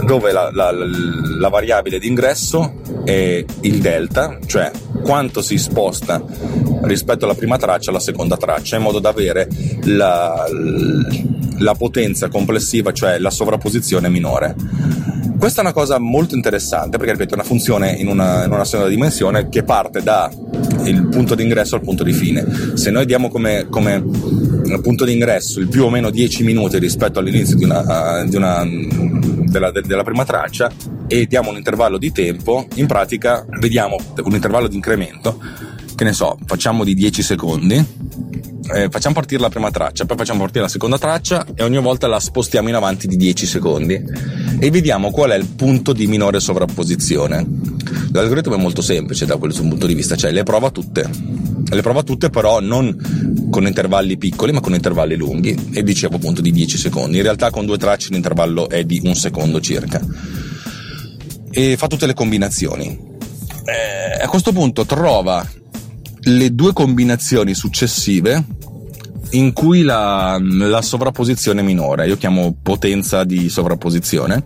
dove 0.05 0.33
la, 0.33 0.51
la, 0.53 0.73
la 0.73 1.49
variabile 1.49 1.99
d'ingresso 1.99 2.81
è 3.05 3.45
il 3.61 3.81
delta, 3.81 4.39
cioè 4.47 4.71
quanto 5.03 5.43
si 5.43 5.59
sposta 5.59 6.23
rispetto 6.83 7.25
alla 7.25 7.35
prima 7.35 7.59
traccia 7.59 7.91
alla 7.91 8.01
seconda 8.01 8.37
traccia, 8.37 8.77
in 8.77 8.83
modo 8.83 8.99
da 8.99 9.11
avere 9.11 9.49
la, 9.85 10.47
la 11.59 11.75
potenza 11.75 12.29
complessiva, 12.29 12.93
cioè 12.93 13.19
la 13.19 13.31
sovrapposizione 13.31 14.09
minore. 14.09 14.55
Questa 15.39 15.63
è 15.63 15.65
una 15.65 15.73
cosa 15.73 15.99
molto 15.99 16.35
interessante 16.35 16.99
perché, 16.99 17.13
ripeto, 17.13 17.33
è 17.33 17.39
una 17.39 17.47
funzione 17.47 17.93
in 17.93 18.09
una, 18.09 18.45
in 18.45 18.53
una 18.53 18.65
sola 18.65 18.89
dimensione 18.89 19.49
che 19.49 19.63
parte 19.63 20.03
dal 20.03 20.31
punto 21.11 21.35
d'ingresso 21.35 21.77
al 21.77 21.81
punto 21.81 22.05
di 22.05 22.13
fine. 22.13 22.47
Se 22.75 22.91
noi 22.91 23.07
diamo 23.07 23.31
come, 23.31 23.67
come 23.71 24.03
punto 24.79 25.05
d'ingresso 25.05 25.61
il 25.61 25.69
più 25.69 25.85
o 25.85 25.91
meno 25.91 26.11
10 26.11 26.45
minuti 26.45 26.79
rispetto 26.79 27.19
all'inizio 27.19 27.57
di 27.57 27.65
una, 27.65 28.25
di 28.25 28.37
una, 28.37 28.65
della, 28.65 29.71
della 29.71 30.05
prima 30.05 30.25
traccia 30.25 30.71
e 31.07 31.27
diamo 31.27 31.51
un 31.51 31.57
intervallo 31.57 31.99
di 31.99 32.13
tempo, 32.13 32.67
in 32.75 32.87
pratica 32.87 33.45
vediamo 33.59 33.97
un 34.23 34.35
intervallo 34.35 34.69
di 34.69 34.77
incremento, 34.77 35.41
che 35.95 36.05
ne 36.05 36.13
so, 36.13 36.39
facciamo 36.47 36.85
di 36.85 36.95
10 36.95 37.23
secondi 37.23 37.87
eh, 38.73 38.89
facciamo 38.89 39.15
partire 39.15 39.41
la 39.41 39.49
prima 39.49 39.71
traccia, 39.71 40.05
poi 40.05 40.17
facciamo 40.17 40.41
partire 40.41 40.63
la 40.63 40.69
seconda 40.69 40.99
traccia 40.99 41.45
e 41.55 41.65
ogni 41.65 41.81
volta 41.81 42.07
la 42.07 42.21
spostiamo 42.21 42.69
in 42.69 42.75
avanti 42.75 43.09
di 43.09 43.17
10 43.17 43.47
secondi 43.47 44.01
e 44.59 44.71
vediamo 44.71 45.11
qual 45.11 45.31
è 45.31 45.37
il 45.37 45.47
punto 45.47 45.93
di 45.93 46.07
minore 46.07 46.41
sovrapposizione. 46.41 47.45
L'algoritmo 48.13 48.55
è 48.55 48.59
molto 48.59 48.83
semplice 48.83 49.27
da 49.27 49.37
questo 49.37 49.63
punto 49.63 49.87
di 49.87 49.95
vista, 49.95 50.17
cioè 50.17 50.31
le 50.31 50.43
prova 50.43 50.71
tutte 50.71 51.09
le 51.71 51.83
prova 51.83 52.03
tutte 52.03 52.31
però 52.31 52.61
non 52.61 53.49
con 53.51 53.67
intervalli 53.67 54.17
piccoli 54.17 54.53
ma 54.53 54.61
con 54.61 54.75
intervalli 54.75 55.17
lunghi 55.17 55.71
e 55.73 55.83
dicevo 55.83 56.17
appunto 56.17 56.41
di 56.41 56.53
10 56.53 56.79
secondi. 56.79 57.17
In 57.17 57.23
realtà 57.23 57.51
con 57.51 57.67
due 57.67 57.79
tracce 57.79 58.09
l'intervallo 58.11 58.69
è 58.69 58.85
di 58.85 59.01
un 59.05 59.15
secondo 59.15 59.61
circa. 59.61 60.01
E 61.51 61.77
fa 61.77 61.87
tutte 61.87 62.07
le 62.07 62.15
combinazioni. 62.15 63.09
Eh, 63.65 64.23
a 64.23 64.29
questo 64.29 64.53
punto 64.53 64.85
trova 64.85 65.47
le 66.23 66.55
due 66.55 66.73
combinazioni 66.73 67.55
successive 67.55 68.45
in 69.31 69.53
cui 69.53 69.83
la, 69.83 70.39
la 70.41 70.83
sovrapposizione 70.83 71.61
è 71.61 71.65
minore. 71.65 72.07
Io 72.07 72.17
chiamo 72.17 72.57
potenza 72.61 73.25
di 73.25 73.49
sovrapposizione. 73.49 74.45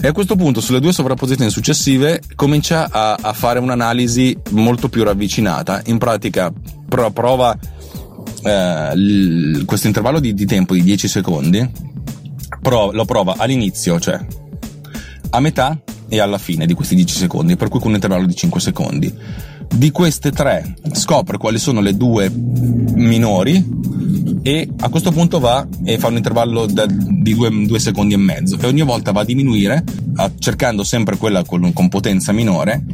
E 0.00 0.08
a 0.08 0.12
questo 0.12 0.34
punto, 0.34 0.60
sulle 0.60 0.80
due 0.80 0.92
sovrapposizioni 0.92 1.50
successive, 1.50 2.20
comincia 2.42 2.88
a, 2.90 3.14
a 3.14 3.32
fare 3.34 3.60
un'analisi 3.60 4.36
molto 4.50 4.88
più 4.88 5.04
ravvicinata. 5.04 5.80
In 5.86 5.98
pratica, 5.98 6.52
pro, 6.88 7.12
prova 7.12 7.56
eh, 8.42 8.96
l, 8.96 9.64
questo 9.64 9.86
intervallo 9.86 10.18
di, 10.18 10.34
di, 10.34 10.44
tempo 10.44 10.74
di 10.74 10.82
10 10.82 11.06
secondi, 11.06 11.70
pro, 12.60 12.90
lo 12.90 13.04
prova 13.04 13.36
all'inizio, 13.38 14.00
cioè 14.00 14.18
a 15.30 15.38
metà 15.38 15.80
e 16.08 16.18
alla 16.18 16.38
fine 16.38 16.66
di 16.66 16.74
questi 16.74 16.96
10 16.96 17.16
secondi, 17.16 17.54
per 17.54 17.68
cui 17.68 17.78
con 17.78 17.90
un 17.90 17.94
intervallo 17.94 18.26
di 18.26 18.34
5 18.34 18.60
secondi. 18.60 19.14
Di 19.74 19.90
queste 19.90 20.30
tre 20.30 20.74
scopre 20.92 21.38
quali 21.38 21.58
sono 21.58 21.80
le 21.80 21.96
due 21.96 22.30
minori 22.30 23.64
e 24.42 24.68
a 24.80 24.88
questo 24.88 25.12
punto 25.12 25.38
va 25.38 25.66
e 25.84 25.98
fa 25.98 26.08
un 26.08 26.16
intervallo 26.16 26.66
da, 26.66 26.86
di 26.86 27.34
due, 27.34 27.50
due, 27.66 27.78
secondi 27.78 28.14
e 28.14 28.18
mezzo. 28.18 28.58
E 28.60 28.66
ogni 28.66 28.82
volta 28.82 29.12
va 29.12 29.20
a 29.20 29.24
diminuire 29.24 29.84
cercando 30.38 30.84
sempre 30.84 31.16
quella 31.16 31.44
con, 31.44 31.72
con, 31.72 31.88
potenza 31.88 32.32
minore 32.32 32.84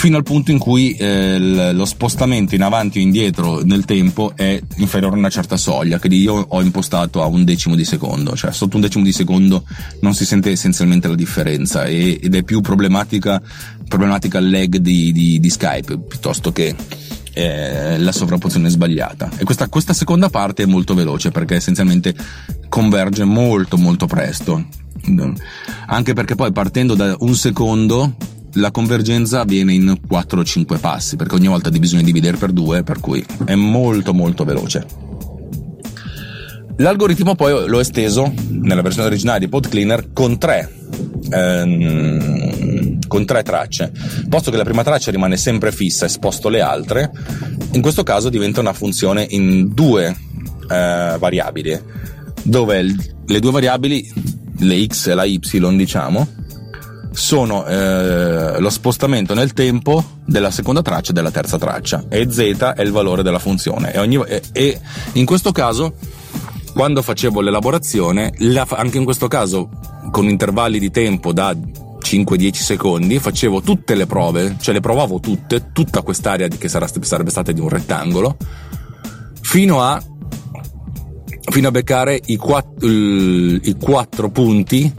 fino 0.00 0.16
al 0.16 0.22
punto 0.22 0.50
in 0.50 0.56
cui 0.56 0.94
eh, 0.94 1.38
lo 1.74 1.84
spostamento 1.84 2.54
in 2.54 2.62
avanti 2.62 2.98
o 2.98 3.02
indietro 3.02 3.62
nel 3.62 3.84
tempo 3.84 4.32
è 4.34 4.58
inferiore 4.76 5.14
a 5.14 5.18
una 5.18 5.28
certa 5.28 5.58
soglia 5.58 5.98
che 5.98 6.08
io 6.08 6.32
ho 6.48 6.62
impostato 6.62 7.22
a 7.22 7.26
un 7.26 7.44
decimo 7.44 7.74
di 7.74 7.84
secondo 7.84 8.34
cioè 8.34 8.50
sotto 8.50 8.76
un 8.76 8.80
decimo 8.80 9.04
di 9.04 9.12
secondo 9.12 9.62
non 10.00 10.14
si 10.14 10.24
sente 10.24 10.52
essenzialmente 10.52 11.06
la 11.06 11.14
differenza 11.14 11.84
e, 11.84 12.18
ed 12.22 12.34
è 12.34 12.42
più 12.44 12.62
problematica 12.62 13.42
problematica 13.86 14.38
il 14.38 14.48
lag 14.48 14.76
di, 14.76 15.12
di, 15.12 15.38
di 15.38 15.50
Skype 15.50 15.98
piuttosto 15.98 16.50
che 16.50 16.74
eh, 17.34 17.98
la 17.98 18.10
sovrapposizione 18.10 18.70
sbagliata. 18.70 19.30
E 19.36 19.44
questa, 19.44 19.68
questa 19.68 19.92
seconda 19.92 20.30
parte 20.30 20.64
è 20.64 20.66
molto 20.66 20.94
veloce 20.94 21.30
perché 21.30 21.56
essenzialmente 21.56 22.12
converge 22.68 23.22
molto 23.24 23.76
molto 23.76 24.06
presto. 24.06 24.64
Anche 25.86 26.12
perché 26.12 26.34
poi 26.34 26.52
partendo 26.52 26.94
da 26.94 27.14
un 27.20 27.34
secondo 27.36 28.16
la 28.54 28.70
convergenza 28.70 29.40
avviene 29.40 29.72
in 29.72 30.00
4 30.06 30.44
5 30.44 30.78
passi, 30.78 31.16
perché 31.16 31.34
ogni 31.34 31.48
volta 31.48 31.70
bisogna 31.70 32.02
dividere 32.02 32.36
per 32.36 32.52
due, 32.52 32.82
per 32.82 33.00
cui 33.00 33.24
è 33.44 33.54
molto 33.54 34.12
molto 34.12 34.44
veloce. 34.44 34.86
L'algoritmo 36.76 37.34
poi 37.34 37.68
l'ho 37.68 37.80
esteso 37.80 38.32
nella 38.48 38.80
versione 38.80 39.08
originale 39.08 39.40
di 39.40 39.48
PodCleaner 39.48 40.12
con 40.12 40.38
tre 40.38 40.72
ehm, 41.30 42.98
con 43.06 43.24
tre 43.24 43.42
tracce. 43.42 43.92
Posto 44.28 44.50
che 44.50 44.56
la 44.56 44.64
prima 44.64 44.82
traccia 44.82 45.10
rimane 45.10 45.36
sempre 45.36 45.72
fissa 45.72 46.06
e 46.06 46.08
sposto 46.08 46.48
le 46.48 46.60
altre, 46.60 47.10
in 47.72 47.82
questo 47.82 48.02
caso 48.02 48.28
diventa 48.28 48.60
una 48.60 48.72
funzione 48.72 49.26
in 49.28 49.74
due 49.74 50.16
eh, 50.70 51.16
variabili, 51.18 51.78
dove 52.44 52.82
le 53.26 53.40
due 53.40 53.50
variabili, 53.50 54.12
le 54.58 54.84
x 54.86 55.08
e 55.08 55.14
la 55.14 55.24
y, 55.24 55.38
diciamo, 55.76 56.26
sono 57.12 57.66
eh, 57.66 58.60
lo 58.60 58.70
spostamento 58.70 59.34
nel 59.34 59.52
tempo 59.52 60.02
della 60.24 60.50
seconda 60.50 60.82
traccia 60.82 61.10
e 61.10 61.14
della 61.14 61.30
terza 61.30 61.58
traccia. 61.58 62.04
E 62.08 62.30
z 62.30 62.38
è 62.76 62.82
il 62.82 62.92
valore 62.92 63.22
della 63.22 63.38
funzione. 63.38 63.92
E, 63.92 63.98
ogni, 63.98 64.22
e, 64.26 64.42
e 64.52 64.80
in 65.12 65.24
questo 65.24 65.52
caso 65.52 65.94
quando 66.72 67.02
facevo 67.02 67.40
l'elaborazione 67.40 68.32
la, 68.38 68.66
anche 68.70 68.98
in 68.98 69.04
questo 69.04 69.28
caso 69.28 69.68
con 70.10 70.28
intervalli 70.28 70.78
di 70.78 70.90
tempo 70.90 71.32
da 71.32 71.52
5-10 71.52 72.54
secondi, 72.54 73.18
facevo 73.18 73.60
tutte 73.60 73.94
le 73.94 74.06
prove, 74.06 74.56
cioè 74.60 74.74
le 74.74 74.80
provavo 74.80 75.20
tutte, 75.20 75.70
tutta 75.72 76.02
quest'area 76.02 76.48
che 76.48 76.68
sarebbe 76.68 77.30
stata 77.30 77.52
di 77.52 77.60
un 77.60 77.68
rettangolo, 77.68 78.36
fino 79.40 79.82
a, 79.82 80.02
fino 81.50 81.68
a 81.68 81.70
beccare 81.70 82.20
i, 82.26 82.36
quatt, 82.36 82.82
i 82.82 83.76
quattro 83.78 84.30
punti 84.30 84.92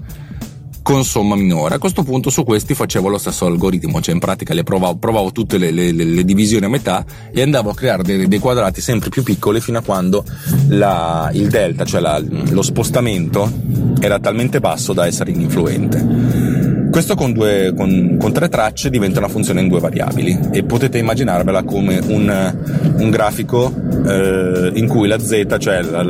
con 0.82 1.04
somma 1.04 1.36
minore. 1.36 1.76
A 1.76 1.80
questo 1.80 2.04
punto 2.04 2.30
su 2.30 2.44
questi 2.44 2.74
facevo 2.74 3.08
lo 3.08 3.18
stesso 3.18 3.46
algoritmo, 3.46 4.02
cioè 4.02 4.14
in 4.14 4.20
pratica 4.20 4.54
provavo, 4.64 4.98
provavo 4.98 5.32
tutte 5.32 5.58
le, 5.58 5.72
le, 5.72 5.92
le, 5.92 6.24
divisioni 6.24 6.66
a 6.66 6.70
metà 6.70 7.06
e 7.32 7.42
andavo 7.42 7.70
a 7.70 7.76
creare 7.76 8.04
dei, 8.04 8.28
dei 8.28 8.40
quadrati 8.40 8.82
sempre 8.82 9.10
più 9.10 9.24
piccoli 9.24 9.62
fino 9.62 9.78
a 9.78 9.82
quando 9.82 10.24
la, 10.70 11.30
il 11.34 11.50
delta, 11.50 11.86
cioè 11.86 12.02
la, 12.02 12.22
lo 12.22 12.62
spostamento, 12.62 13.52
era 14.00 14.20
talmente 14.20 14.60
basso 14.60 14.94
da 14.94 15.06
essere 15.06 15.32
ininfluente. 15.32 16.50
Questo 16.92 17.16
con, 17.16 17.32
due, 17.32 17.74
con, 17.76 18.18
con, 18.20 18.34
tre 18.34 18.50
tracce 18.50 18.90
diventa 18.90 19.20
una 19.20 19.30
funzione 19.30 19.62
in 19.62 19.70
due 19.70 19.80
variabili 19.80 20.38
e 20.52 20.64
potete 20.64 20.98
immaginarvela 20.98 21.64
come 21.64 22.00
un, 22.00 22.56
un 22.98 23.10
grafico 23.10 23.74
eh, 24.06 24.72
in 24.74 24.88
cui 24.88 25.08
la 25.08 25.18
z, 25.18 25.56
cioè 25.58 25.82
la, 25.82 26.04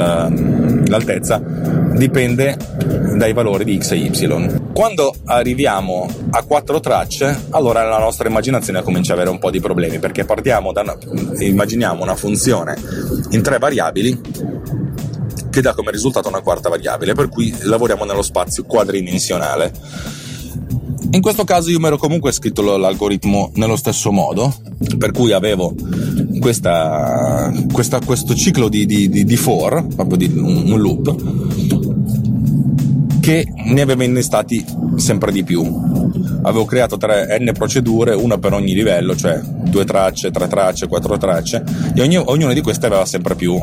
l'altezza, 0.88 1.40
dipende 1.96 2.58
dai 3.16 3.34
valori 3.34 3.64
di 3.64 3.80
x 3.82 3.92
e 3.92 3.98
y. 3.98 4.72
Quando 4.74 5.14
arriviamo 5.26 6.10
a 6.32 6.44
quattro 6.44 6.80
tracce, 6.80 7.46
allora 7.52 7.84
la 7.84 8.00
nostra 8.00 8.28
immaginazione 8.28 8.82
comincia 8.82 9.14
ad 9.14 9.20
avere 9.20 9.34
un 9.34 9.40
po' 9.40 9.52
di 9.52 9.60
problemi 9.60 10.00
perché 10.00 10.26
partiamo 10.26 10.72
da 10.72 10.82
una, 10.82 10.98
immaginiamo 11.40 12.02
una 12.02 12.16
funzione 12.16 12.76
in 13.32 13.42
tre 13.42 13.58
variabili 13.58 14.20
che 15.50 15.62
dà 15.62 15.74
come 15.74 15.92
risultato 15.92 16.30
una 16.30 16.42
quarta 16.42 16.70
variabile, 16.70 17.14
per 17.14 17.28
cui 17.28 17.54
lavoriamo 17.64 18.06
nello 18.06 18.22
spazio 18.22 18.64
quadridimensionale 18.64 20.20
in 21.14 21.22
questo 21.22 21.44
caso 21.44 21.70
io 21.70 21.80
mi 21.80 21.88
ero 21.88 21.98
comunque 21.98 22.32
scritto 22.32 22.62
l'algoritmo 22.62 23.52
nello 23.56 23.76
stesso 23.76 24.14
modo, 24.14 24.54
per 24.98 25.12
cui 25.12 25.34
avevo 25.34 25.76
questa, 26.40 27.52
questa, 27.72 28.00
questo 28.00 28.34
ciclo 28.34 28.70
di, 28.70 28.86
di, 28.86 29.10
di, 29.10 29.26
di 29.26 29.36
for, 29.36 29.86
proprio 29.94 30.16
di 30.16 30.32
un, 30.34 30.72
un 30.72 30.80
loop, 30.80 31.71
che 33.22 33.48
ne 33.56 33.82
aveva 33.82 34.04
innestati 34.04 34.66
sempre 34.98 35.32
di 35.32 35.44
più. 35.46 35.64
Avevo 36.42 36.66
creato 36.66 36.98
tre 36.98 37.38
n 37.40 37.52
procedure, 37.54 38.14
una 38.14 38.38
per 38.38 38.52
ogni 38.52 38.74
livello, 38.74 39.16
cioè 39.16 39.40
due 39.40 39.86
tracce, 39.86 40.32
tre 40.32 40.48
tracce, 40.48 40.88
quattro 40.88 41.18
tracce, 41.18 41.64
e 41.96 42.02
ogni, 42.02 42.18
ognuna 42.18 42.52
di 42.52 42.62
queste 42.62 42.88
aveva 42.88 43.06
sempre 43.06 43.36
più 43.36 43.58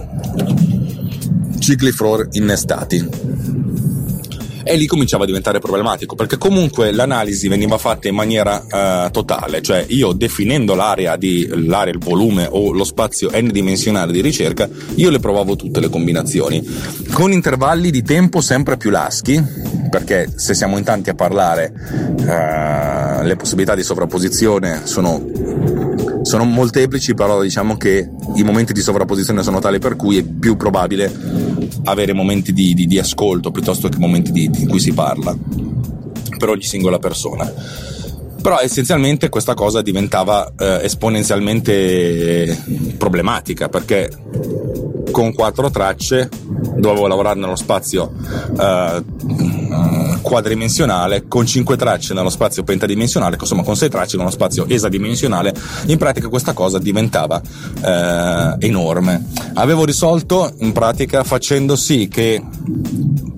cicli 1.58 1.90
for 1.90 2.28
innestati 2.32 3.06
e 4.68 4.76
lì 4.76 4.86
cominciava 4.86 5.22
a 5.22 5.26
diventare 5.26 5.58
problematico 5.60 6.14
perché 6.14 6.36
comunque 6.36 6.92
l'analisi 6.92 7.48
veniva 7.48 7.78
fatta 7.78 8.06
in 8.08 8.14
maniera 8.14 9.06
uh, 9.06 9.10
totale, 9.10 9.62
cioè 9.62 9.84
io 9.88 10.12
definendo 10.12 10.74
l'area 10.74 11.16
di 11.16 11.48
l'area, 11.66 11.92
il 11.92 11.98
volume 11.98 12.46
o 12.50 12.72
lo 12.72 12.84
spazio 12.84 13.30
n 13.32 13.50
dimensionale 13.50 14.12
di 14.12 14.20
ricerca, 14.20 14.68
io 14.96 15.10
le 15.10 15.20
provavo 15.20 15.56
tutte 15.56 15.80
le 15.80 15.88
combinazioni. 15.88 16.62
Con 17.12 17.32
intervalli 17.32 17.90
di 17.90 18.02
tempo 18.02 18.42
sempre 18.42 18.76
più 18.76 18.90
laschi, 18.90 19.42
perché 19.90 20.30
se 20.36 20.52
siamo 20.52 20.76
in 20.76 20.84
tanti 20.84 21.08
a 21.08 21.14
parlare 21.14 21.72
uh, 21.72 23.24
le 23.24 23.36
possibilità 23.36 23.74
di 23.74 23.82
sovrapposizione 23.82 24.82
sono 24.84 25.24
sono 26.22 26.44
molteplici, 26.44 27.14
però 27.14 27.40
diciamo 27.40 27.76
che 27.78 28.10
i 28.34 28.42
momenti 28.42 28.74
di 28.74 28.82
sovrapposizione 28.82 29.42
sono 29.42 29.60
tali 29.60 29.78
per 29.78 29.96
cui 29.96 30.18
è 30.18 30.22
più 30.22 30.56
probabile 30.56 31.10
avere 31.84 32.12
momenti 32.12 32.52
di, 32.52 32.74
di, 32.74 32.86
di 32.86 32.98
ascolto 32.98 33.50
piuttosto 33.50 33.88
che 33.88 33.98
momenti 33.98 34.32
di, 34.32 34.44
in 34.44 34.68
cui 34.68 34.80
si 34.80 34.92
parla 34.92 35.36
per 36.38 36.48
ogni 36.48 36.62
singola 36.62 36.98
persona. 36.98 37.52
Però 38.40 38.58
essenzialmente 38.60 39.28
questa 39.28 39.54
cosa 39.54 39.82
diventava 39.82 40.52
eh, 40.56 40.80
esponenzialmente 40.82 42.56
problematica 42.96 43.68
perché 43.68 44.10
con 45.10 45.32
quattro 45.34 45.70
tracce 45.70 46.28
dovevo 46.76 47.08
lavorare 47.08 47.40
nello 47.40 47.56
spazio 47.56 48.12
eh, 48.58 49.02
quadridimensionale 50.20 51.26
con 51.28 51.46
5 51.46 51.76
tracce 51.76 52.14
nello 52.14 52.30
spazio 52.30 52.62
pentadimensionale, 52.62 53.36
insomma 53.38 53.62
con 53.62 53.76
6 53.76 53.88
tracce 53.88 54.16
nello 54.16 54.30
spazio 54.30 54.66
esadimensionale, 54.68 55.54
in 55.86 55.98
pratica 55.98 56.28
questa 56.28 56.52
cosa 56.52 56.78
diventava 56.78 57.40
eh, 57.40 58.66
enorme. 58.66 59.26
Avevo 59.54 59.84
risolto 59.84 60.52
in 60.58 60.72
pratica 60.72 61.24
facendo 61.24 61.76
sì 61.76 62.08
che 62.08 62.42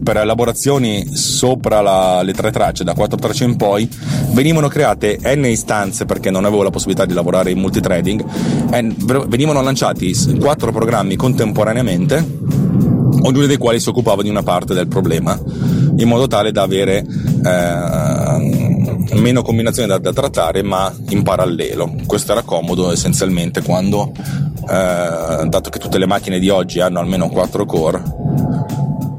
per 0.02 0.16
elaborazioni 0.16 1.14
sopra 1.14 1.80
la, 1.80 2.22
le 2.22 2.32
tre 2.32 2.50
tracce, 2.50 2.84
da 2.84 2.94
4 2.94 3.18
tracce 3.18 3.44
in 3.44 3.56
poi, 3.56 3.88
venivano 4.32 4.68
create 4.68 5.18
n 5.22 5.44
istanze 5.44 6.04
perché 6.04 6.30
non 6.30 6.44
avevo 6.44 6.62
la 6.62 6.70
possibilità 6.70 7.04
di 7.04 7.12
lavorare 7.12 7.50
in 7.50 7.58
multithreading, 7.58 8.24
venivano 9.28 9.62
lanciati 9.62 10.14
4 10.38 10.72
programmi 10.72 11.16
contemporaneamente 11.16 12.59
ognuno 13.22 13.46
dei 13.46 13.56
quali 13.56 13.80
si 13.80 13.88
occupava 13.88 14.22
di 14.22 14.28
una 14.28 14.42
parte 14.42 14.74
del 14.74 14.88
problema, 14.88 15.38
in 15.96 16.08
modo 16.08 16.26
tale 16.26 16.52
da 16.52 16.62
avere 16.62 17.04
eh, 17.44 19.16
meno 19.18 19.42
combinazioni 19.42 19.88
da, 19.88 19.98
da, 19.98 20.12
trattare, 20.12 20.62
ma 20.62 20.92
in 21.08 21.22
parallelo. 21.22 21.94
Questo 22.06 22.32
era 22.32 22.42
comodo 22.42 22.92
essenzialmente 22.92 23.62
quando 23.62 24.12
eh, 24.14 25.46
dato 25.48 25.70
che 25.70 25.78
tutte 25.78 25.98
le 25.98 26.06
macchine 26.06 26.38
di 26.38 26.48
oggi 26.48 26.80
hanno 26.80 27.00
almeno 27.00 27.28
4 27.28 27.64
core, 27.64 28.02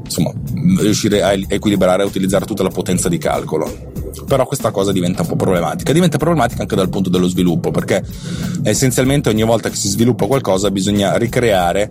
insomma, 0.04 0.32
riuscire 0.80 1.22
a 1.22 1.32
equilibrare 1.32 2.02
e 2.02 2.06
utilizzare 2.06 2.44
tutta 2.44 2.62
la 2.62 2.70
potenza 2.70 3.08
di 3.08 3.18
calcolo. 3.18 3.91
Però 4.26 4.46
questa 4.46 4.70
cosa 4.70 4.92
diventa 4.92 5.22
un 5.22 5.28
po' 5.28 5.36
problematica. 5.36 5.92
Diventa 5.92 6.18
problematica 6.18 6.62
anche 6.62 6.76
dal 6.76 6.88
punto 6.88 7.10
dello 7.10 7.28
sviluppo, 7.28 7.70
perché 7.70 8.04
essenzialmente 8.62 9.28
ogni 9.28 9.42
volta 9.42 9.68
che 9.68 9.76
si 9.76 9.88
sviluppa 9.88 10.26
qualcosa 10.26 10.70
bisogna 10.70 11.16
ricreare. 11.16 11.88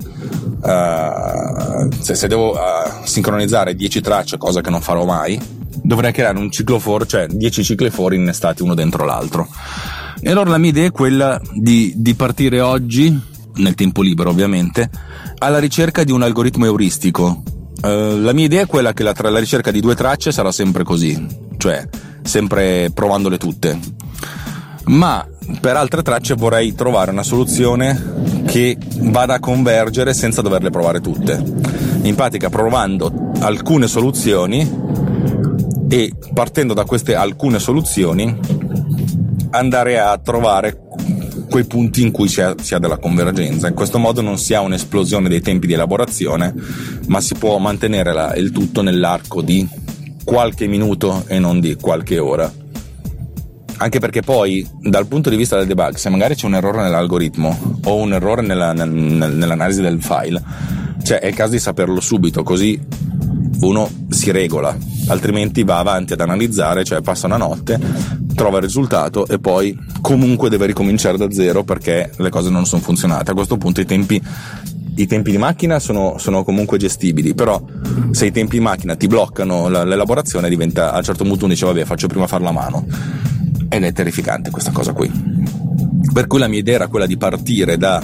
Uh, 0.62 1.90
se, 2.00 2.16
se, 2.16 2.28
devo 2.28 2.52
uh, 2.52 3.06
sincronizzare 3.06 3.76
10 3.76 4.02
tracce, 4.02 4.38
cosa 4.38 4.62
che 4.62 4.70
non 4.70 4.82
farò 4.82 5.06
mai, 5.06 5.40
dovrei 5.82 6.12
creare 6.12 6.38
un 6.38 6.52
ciclo 6.52 6.80
for, 6.80 7.06
cioè 7.06 7.28
10 7.28 7.64
cicli 7.64 7.90
for 7.90 8.14
innestati 8.14 8.62
uno 8.62 8.76
dentro 8.76 9.06
l'altro. 9.06 9.48
E 10.22 10.30
allora 10.30 10.52
la 10.52 10.60
mia 10.60 10.70
idea 10.70 10.86
è 10.86 10.92
quella 10.92 11.42
di, 11.54 11.94
di 11.96 12.14
partire 12.14 12.62
oggi, 12.62 13.20
nel 13.56 13.76
tempo 13.76 14.02
libero 14.02 14.30
ovviamente, 14.30 14.90
alla 15.40 15.58
ricerca 15.58 16.04
di 16.04 16.12
un 16.12 16.22
algoritmo 16.22 16.66
euristico 16.66 17.44
Uh, 17.82 18.16
la 18.22 18.32
mia 18.32 18.46
idea 18.46 18.62
è 18.62 18.66
quella 18.68 18.94
che 18.94 19.02
la, 19.02 19.12
tra 19.12 19.32
la 19.32 19.40
ricerca 19.40 19.72
di 19.72 19.80
due 19.80 19.96
tracce 19.96 20.32
sarà 20.32 20.52
sempre 20.52 20.84
così, 20.84 21.26
cioè 21.58 21.84
sempre 22.24 22.92
provandole 22.94 23.38
tutte. 23.38 23.80
Ma 24.86 25.26
per 25.60 25.76
altre 25.76 26.02
tracce 26.02 26.34
vorrei 26.34 26.74
trovare 26.74 27.12
una 27.12 27.24
soluzione 27.24 28.44
che 28.46 28.78
vada 29.00 29.36
a 29.36 29.40
convergere 29.40 30.14
senza 30.14 30.42
doverle 30.42 30.70
provare 30.70 31.02
tutte. 31.02 31.44
In 32.04 32.16
pratica 32.16 32.50
provando 32.50 33.32
alcune 33.40 33.88
soluzioni 33.88 34.90
e 35.88 36.14
partendo 36.34 36.74
da 36.74 36.86
queste 36.86 37.16
alcune 37.16 37.60
soluzioni 37.60 38.38
andare 39.52 40.00
a 40.00 40.18
trovare 40.18 40.80
quei 41.50 41.66
punti 41.66 42.02
in 42.02 42.12
cui 42.12 42.30
si 42.30 42.42
ha, 42.42 42.56
della 42.80 42.98
convergenza. 42.98 43.68
In 43.68 43.74
questo 43.74 44.00
modo 44.00 44.22
non 44.22 44.38
si 44.38 44.54
ha 44.54 44.62
un'esplosione 44.62 45.28
dei 45.28 45.42
tempi 45.42 45.68
di 45.68 45.74
elaborazione, 45.74 46.54
ma 47.08 47.20
si 47.20 47.36
può 47.36 47.58
mantenere 47.58 48.14
la, 48.14 48.34
il 48.36 48.52
tutto 48.52 48.82
nell'arco 48.82 49.42
di 49.42 49.68
qualche 50.24 50.68
minuto 50.68 51.24
e 51.28 51.40
non 51.40 51.60
di 51.60 51.76
qualche 51.76 52.20
ora. 52.20 52.52
Anche 53.78 54.00
perché 54.00 54.22
poi, 54.22 54.68
dal 54.80 55.08
punto 55.08 55.30
di 55.30 55.36
vista 55.36 55.58
del 55.58 55.66
debug, 55.66 55.96
se 55.96 56.10
magari 56.10 56.36
c'è 56.36 56.46
un 56.46 56.54
errore 56.54 56.84
nell'algoritmo 56.84 57.80
o 57.86 57.96
un 57.96 58.14
errore 58.14 58.44
nella, 58.44 58.74
nel, 58.74 58.90
nell'analisi 58.90 59.82
del 59.82 60.02
file, 60.02 60.42
cioè 61.04 61.20
è 61.20 61.28
il 61.28 61.36
caso 61.36 61.52
di 61.52 61.60
saperlo 61.60 62.00
subito, 62.00 62.44
così 62.44 62.80
uno 63.62 63.90
si 64.10 64.32
regola, 64.32 64.76
altrimenti 65.08 65.64
va 65.64 65.80
avanti 65.80 66.14
ad 66.14 66.22
analizzare, 66.22 66.84
cioè 66.84 67.02
passa 67.02 67.26
una 67.26 67.38
notte, 67.38 67.80
trova 68.36 68.58
il 68.58 68.64
risultato 68.64 69.28
e 69.28 69.40
poi 69.40 69.78
comunque 70.02 70.50
deve 70.50 70.68
ricominciare 70.68 71.18
da 71.18 71.32
zero 71.32 71.64
perché 71.64 72.12
le 72.18 72.30
cose 72.30 72.50
non 72.50 72.66
sono 72.66 72.82
funzionate. 72.82 73.32
A 73.32 73.34
questo 73.34 73.58
punto 73.58 73.82
i 73.82 73.86
tempi, 73.86 74.22
i 74.96 75.08
tempi 75.08 75.32
di 75.32 75.38
macchina 75.38 75.80
sono, 75.80 76.18
sono, 76.18 76.44
comunque 76.44 76.78
gestibili, 76.78 77.34
però 77.34 77.64
se 78.12 78.26
i 78.26 78.32
tempi 78.32 78.58
di 78.58 78.64
macchina 78.64 78.96
ti 78.96 79.08
bloccano 79.08 79.70
l'elaborazione 79.70 80.50
diventa 80.50 80.92
a 80.92 80.98
un 80.98 81.04
certo 81.04 81.24
punto 81.24 81.46
uno 81.46 81.54
dice 81.54 81.66
vabbè 81.66 81.86
faccio 81.86 82.08
prima 82.08 82.28
fare 82.28 82.44
la 82.44 82.52
mano 82.52 82.86
ed 83.70 83.84
è 83.84 83.94
terrificante 83.94 84.50
questa 84.50 84.72
cosa 84.72 84.94
qui. 84.94 85.10
Per 86.12 86.28
cui 86.28 86.40
la 86.40 86.48
mia 86.48 86.60
idea 86.60 86.76
era 86.76 86.88
quella 86.88 87.06
di 87.06 87.18
partire 87.18 87.78
da 87.78 88.04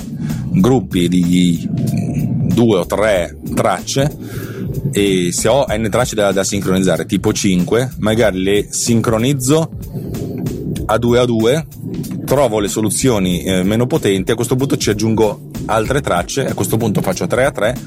gruppi 0.49 1.09
di 1.09 1.67
due 1.69 2.79
o 2.79 2.85
tre 2.85 3.37
tracce 3.53 4.15
e 4.91 5.31
se 5.31 5.47
ho 5.47 5.65
n 5.69 5.87
tracce 5.89 6.15
da, 6.15 6.31
da 6.31 6.43
sincronizzare, 6.43 7.05
tipo 7.05 7.33
5, 7.33 7.95
magari 7.99 8.41
le 8.41 8.67
sincronizzo 8.69 9.69
a 10.85 10.97
2 10.97 11.19
a 11.19 11.25
2 11.25 11.67
trovo 12.25 12.59
le 12.59 12.67
soluzioni 12.67 13.43
eh, 13.43 13.63
meno 13.63 13.87
potenti, 13.87 14.31
a 14.31 14.35
questo 14.35 14.55
punto 14.55 14.77
ci 14.77 14.89
aggiungo 14.89 15.46
altre 15.67 16.01
tracce, 16.01 16.47
a 16.47 16.53
questo 16.53 16.77
punto 16.77 17.01
faccio 17.01 17.27
3 17.27 17.45
a 17.45 17.51
3 17.51 17.77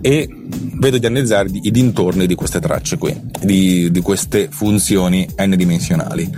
e 0.00 0.28
vedo 0.78 0.98
di 0.98 1.06
analizzare 1.06 1.48
i 1.52 1.70
dintorni 1.70 2.26
di 2.26 2.34
queste 2.34 2.60
tracce 2.60 2.98
qui, 2.98 3.14
di, 3.40 3.90
di 3.90 4.00
queste 4.00 4.48
funzioni 4.50 5.26
n 5.38 5.54
dimensionali. 5.56 6.30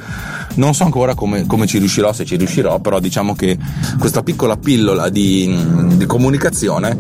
Non 0.55 0.75
so 0.75 0.85
ancora 0.85 1.15
come, 1.15 1.47
come, 1.47 1.67
ci 1.67 1.79
riuscirò, 1.79 2.13
se 2.13 2.25
ci 2.25 2.37
riuscirò, 2.37 2.81
però 2.81 2.99
diciamo 2.99 3.35
che 3.35 3.57
questa 3.99 4.23
piccola 4.23 4.57
pillola 4.57 5.09
di, 5.09 5.57
di 5.95 6.07
comunicazione 6.07 6.97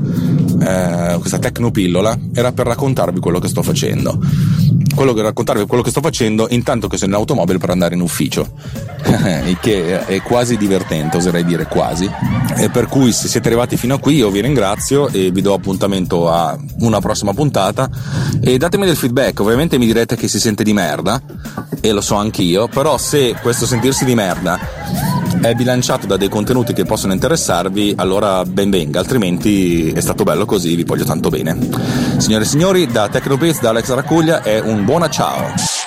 eh, 0.61 1.17
questa 1.19 1.38
tecnopillola 1.38 2.19
era 2.33 2.53
per 2.53 2.67
raccontarvi 2.67 3.21
quello 3.21 3.38
che 3.38 3.49
sto 3.49 3.62
facendo. 3.62 4.21
Quello 4.99 5.13
che 5.13 5.23
raccontarvi 5.23 5.65
quello 5.67 5.85
che 5.85 5.91
sto 5.91 6.01
facendo 6.01 6.49
intanto 6.51 6.89
che 6.89 6.97
sono 6.97 7.13
in 7.13 7.19
automobile 7.19 7.59
per 7.59 7.71
andare 7.71 7.95
in 7.95 8.01
ufficio, 8.01 8.51
che 9.61 10.05
è 10.05 10.21
quasi 10.23 10.57
divertente, 10.57 11.19
oserei 11.19 11.45
dire 11.45 11.67
quasi. 11.67 12.11
E 12.57 12.69
per 12.69 12.89
cui 12.89 13.13
se 13.13 13.29
siete 13.29 13.47
arrivati 13.47 13.77
fino 13.77 13.95
a 13.95 14.01
qui 14.01 14.17
io 14.17 14.29
vi 14.29 14.41
ringrazio 14.41 15.07
e 15.07 15.31
vi 15.31 15.41
do 15.41 15.55
appuntamento 15.55 16.29
a 16.29 16.59
una 16.81 16.99
prossima 16.99 17.33
puntata 17.33 17.89
e 18.41 18.59
datemi 18.59 18.87
del 18.87 18.97
feedback, 18.97 19.39
ovviamente 19.39 19.79
mi 19.79 19.87
direte 19.87 20.17
che 20.17 20.27
si 20.27 20.41
sente 20.41 20.65
di 20.65 20.73
merda 20.73 21.23
e 21.81 21.93
lo 21.93 22.01
so 22.01 22.17
anch'io, 22.17 22.67
però 22.67 22.99
se 22.99 23.37
questo 23.41 23.67
sentirsi 23.67 24.05
di 24.05 24.17
merda 24.17 24.59
è 25.40 25.55
bilanciato 25.55 26.07
da 26.07 26.16
dei 26.16 26.29
contenuti 26.29 26.72
che 26.72 26.85
possono 26.85 27.12
interessarvi, 27.12 27.94
allora 27.96 28.44
ben 28.44 28.70
venga, 28.70 28.98
altrimenti 28.98 29.90
è 29.90 30.01
stato 30.01 30.24
bello 30.24 30.44
così, 30.44 30.74
vi 30.74 30.85
voglio 30.85 31.05
tanto 31.05 31.29
bene. 31.29 31.57
Signore 32.18 32.44
e 32.44 32.46
signori, 32.46 32.87
da 32.87 33.09
Tecnobiz, 33.09 33.61
da 33.61 33.70
Alex 33.70 33.92
Racuglia 33.94 34.42
è 34.42 34.61
un 34.61 34.85
buona 34.85 35.09
ciao! 35.09 35.78